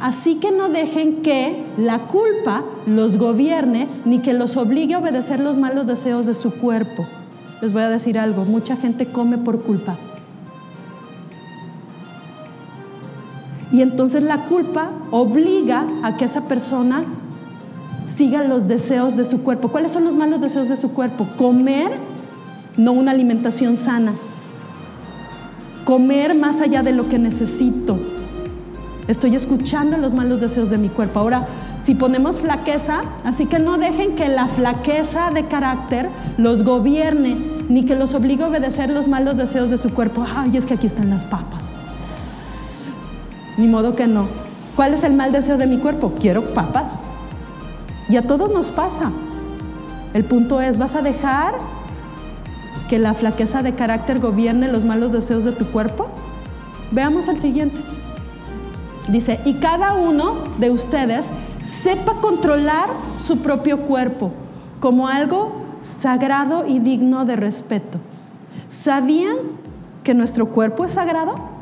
[0.00, 5.40] Así que no dejen que la culpa los gobierne ni que los obligue a obedecer
[5.40, 7.06] los malos deseos de su cuerpo.
[7.60, 9.96] Les voy a decir algo, mucha gente come por culpa.
[13.72, 17.04] Y entonces la culpa obliga a que esa persona
[18.02, 19.68] siga los deseos de su cuerpo.
[19.68, 21.26] ¿Cuáles son los malos deseos de su cuerpo?
[21.36, 21.90] Comer,
[22.76, 24.12] no una alimentación sana.
[25.84, 27.98] Comer más allá de lo que necesito.
[29.08, 31.20] Estoy escuchando los malos deseos de mi cuerpo.
[31.20, 31.46] Ahora,
[31.78, 37.38] si ponemos flaqueza, así que no dejen que la flaqueza de carácter los gobierne,
[37.70, 40.26] ni que los obligue a obedecer los malos deseos de su cuerpo.
[40.28, 41.78] Ay, es que aquí están las papas.
[43.56, 44.28] Ni modo que no.
[44.76, 46.12] ¿Cuál es el mal deseo de mi cuerpo?
[46.20, 47.00] Quiero papas.
[48.10, 49.10] Y a todos nos pasa.
[50.12, 51.54] El punto es, ¿vas a dejar
[52.90, 56.08] que la flaqueza de carácter gobierne los malos deseos de tu cuerpo?
[56.90, 57.87] Veamos el siguiente.
[59.08, 61.30] Dice, y cada uno de ustedes
[61.62, 62.88] sepa controlar
[63.18, 64.32] su propio cuerpo
[64.80, 65.52] como algo
[65.82, 67.98] sagrado y digno de respeto.
[68.68, 69.36] ¿Sabían
[70.04, 71.58] que nuestro cuerpo es sagrado?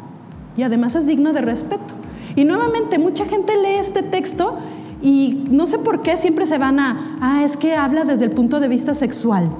[0.56, 1.94] y además es digno de respeto.
[2.34, 4.56] Y nuevamente, mucha gente lee este texto
[5.02, 8.30] y no sé por qué siempre se van a, ah, es que habla desde el
[8.30, 9.50] punto de vista sexual.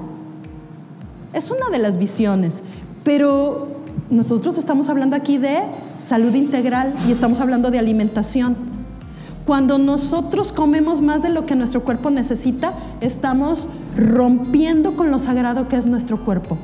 [1.33, 2.63] Es una de las visiones,
[3.03, 3.67] pero
[4.09, 5.59] nosotros estamos hablando aquí de
[5.99, 8.55] salud integral y estamos hablando de alimentación.
[9.45, 15.67] Cuando nosotros comemos más de lo que nuestro cuerpo necesita, estamos rompiendo con lo sagrado
[15.67, 16.57] que es nuestro cuerpo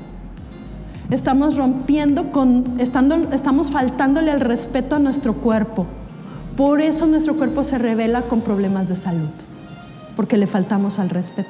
[1.14, 5.86] estamos rompiendo con, estando, estamos faltándole el respeto a nuestro cuerpo.
[6.58, 9.30] Por eso nuestro cuerpo se revela con problemas de salud,
[10.16, 11.50] porque le faltamos al respeto.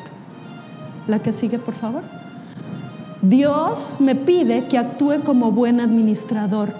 [1.07, 2.03] La que sigue, por favor.
[3.23, 6.73] Dios me pide que actúe como buen administrador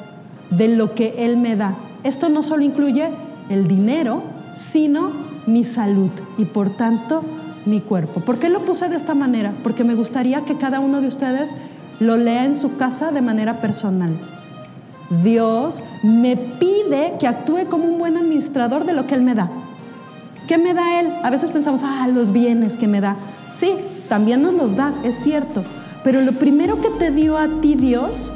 [0.49, 1.75] de lo que Él me da.
[2.03, 3.07] Esto no solo incluye
[3.49, 4.23] el dinero,
[4.53, 5.11] sino
[5.47, 7.23] mi salud y por tanto
[7.65, 8.19] mi cuerpo.
[8.19, 9.53] ¿Por qué lo puse de esta manera?
[9.63, 11.55] Porque me gustaría que cada uno de ustedes
[12.01, 14.11] lo lea en su casa de manera personal.
[15.23, 19.49] Dios me pide que actúe como un buen administrador de lo que Él me da.
[20.49, 21.07] ¿Qué me da Él?
[21.23, 23.15] A veces pensamos, ah, los bienes que me da.
[23.53, 23.75] Sí,
[24.09, 25.63] también nos los da, es cierto.
[26.03, 28.31] Pero lo primero que te dio a ti Dios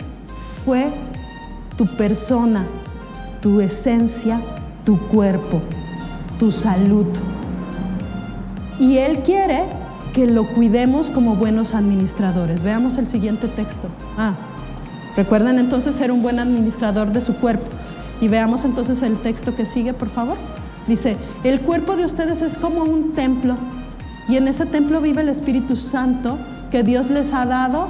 [0.65, 0.88] fue
[1.78, 2.65] tu persona,
[3.41, 4.41] tu esencia,
[4.86, 5.61] tu cuerpo,
[6.39, 7.05] tu salud.
[8.80, 9.63] Y Él quiere
[10.13, 12.63] que lo cuidemos como buenos administradores.
[12.63, 13.88] Veamos el siguiente texto.
[14.18, 14.34] Ah,
[15.15, 17.65] recuerden entonces ser un buen administrador de su cuerpo.
[18.22, 20.38] Y veamos entonces el texto que sigue, por favor.
[20.88, 23.57] Dice, el cuerpo de ustedes es como un templo
[24.30, 26.38] y en ese templo vive el Espíritu Santo
[26.72, 27.88] que Dios les ha dado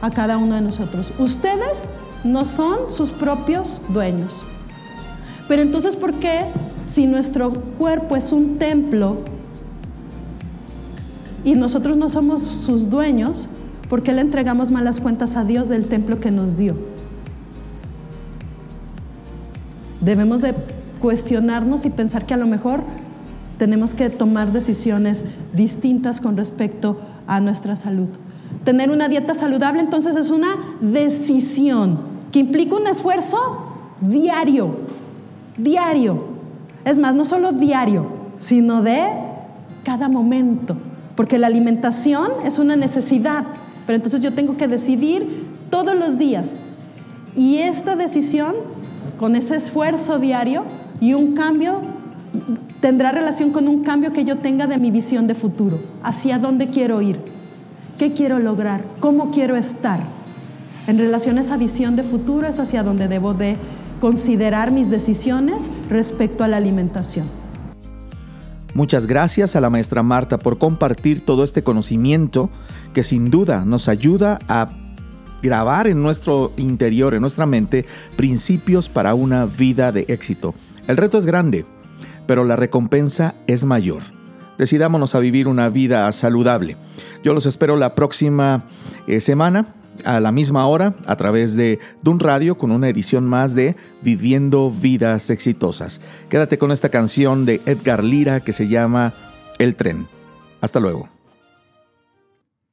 [0.00, 1.12] a cada uno de nosotros.
[1.18, 1.88] Ustedes
[2.24, 4.42] no son sus propios dueños.
[5.48, 6.44] Pero entonces, ¿por qué
[6.82, 9.18] si nuestro cuerpo es un templo
[11.44, 13.48] y nosotros no somos sus dueños,
[13.88, 16.76] ¿por qué le entregamos malas cuentas a Dios del templo que nos dio?
[20.00, 20.54] Debemos de
[21.00, 22.80] cuestionarnos y pensar que a lo mejor
[23.58, 28.08] tenemos que tomar decisiones distintas con respecto a nuestra salud.
[28.64, 30.48] Tener una dieta saludable entonces es una
[30.80, 31.98] decisión
[32.30, 33.38] que implica un esfuerzo
[34.00, 34.76] diario,
[35.56, 36.24] diario.
[36.84, 38.06] Es más, no solo diario,
[38.36, 39.02] sino de
[39.84, 40.76] cada momento,
[41.16, 43.44] porque la alimentación es una necesidad,
[43.86, 46.58] pero entonces yo tengo que decidir todos los días.
[47.36, 48.54] Y esta decisión,
[49.18, 50.64] con ese esfuerzo diario
[51.00, 51.80] y un cambio,
[52.82, 56.68] tendrá relación con un cambio que yo tenga de mi visión de futuro, hacia dónde
[56.68, 57.16] quiero ir,
[57.96, 60.00] qué quiero lograr, cómo quiero estar.
[60.88, 63.56] En relación a esa visión de futuro es hacia donde debo de
[64.00, 67.24] considerar mis decisiones respecto a la alimentación.
[68.74, 72.50] Muchas gracias a la maestra Marta por compartir todo este conocimiento
[72.92, 74.68] que sin duda nos ayuda a
[75.40, 77.84] grabar en nuestro interior, en nuestra mente,
[78.16, 80.52] principios para una vida de éxito.
[80.88, 81.64] El reto es grande,
[82.32, 84.02] pero la recompensa es mayor.
[84.56, 86.78] Decidámonos a vivir una vida saludable.
[87.22, 88.64] Yo los espero la próxima
[89.06, 89.66] eh, semana
[90.06, 94.70] a la misma hora a través de Dun Radio con una edición más de Viviendo
[94.70, 96.00] Vidas Exitosas.
[96.30, 99.12] Quédate con esta canción de Edgar Lira que se llama
[99.58, 100.08] El tren.
[100.62, 101.10] Hasta luego.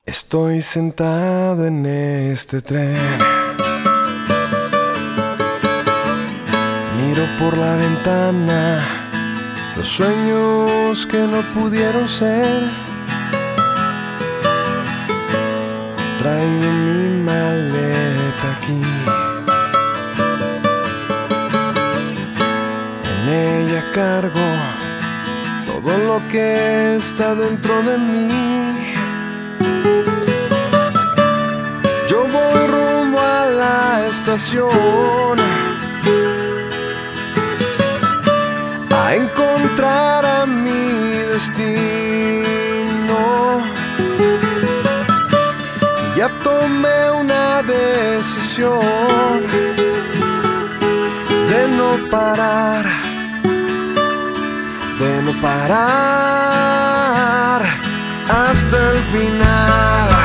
[0.05, 2.95] Estoy sentado en este tren.
[6.95, 8.98] Miro por la ventana
[9.79, 12.65] los sueños que no pudieron ser
[16.19, 18.81] Traigo mi maleta aquí.
[23.11, 24.47] En ella cargo
[25.65, 28.29] todo lo que está dentro de mí.
[32.09, 35.39] Yo voy rumbo a la estación
[39.09, 40.91] a encontrar a mi
[41.33, 42.49] destino.
[46.15, 49.41] ya tomé una decisión
[51.49, 52.85] de no parar,
[54.99, 56.81] de no parar
[58.29, 60.18] hasta el final.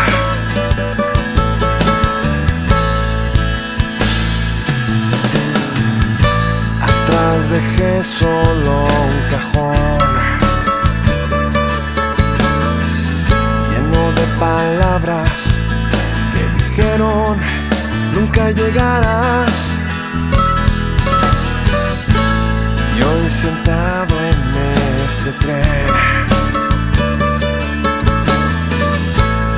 [7.51, 10.09] Dejé solo un cajón
[13.71, 15.55] lleno de palabras
[16.75, 17.37] dijeron,
[18.15, 19.79] nunca llegarás.
[22.97, 24.39] Y hoy sentado en
[25.07, 25.87] este tren,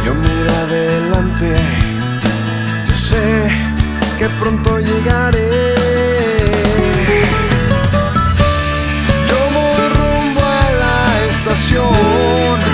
[0.05, 1.57] yo miro adelante,
[2.89, 3.51] yo sé
[4.19, 6.16] que pronto llegaré.
[11.77, 12.66] Estación.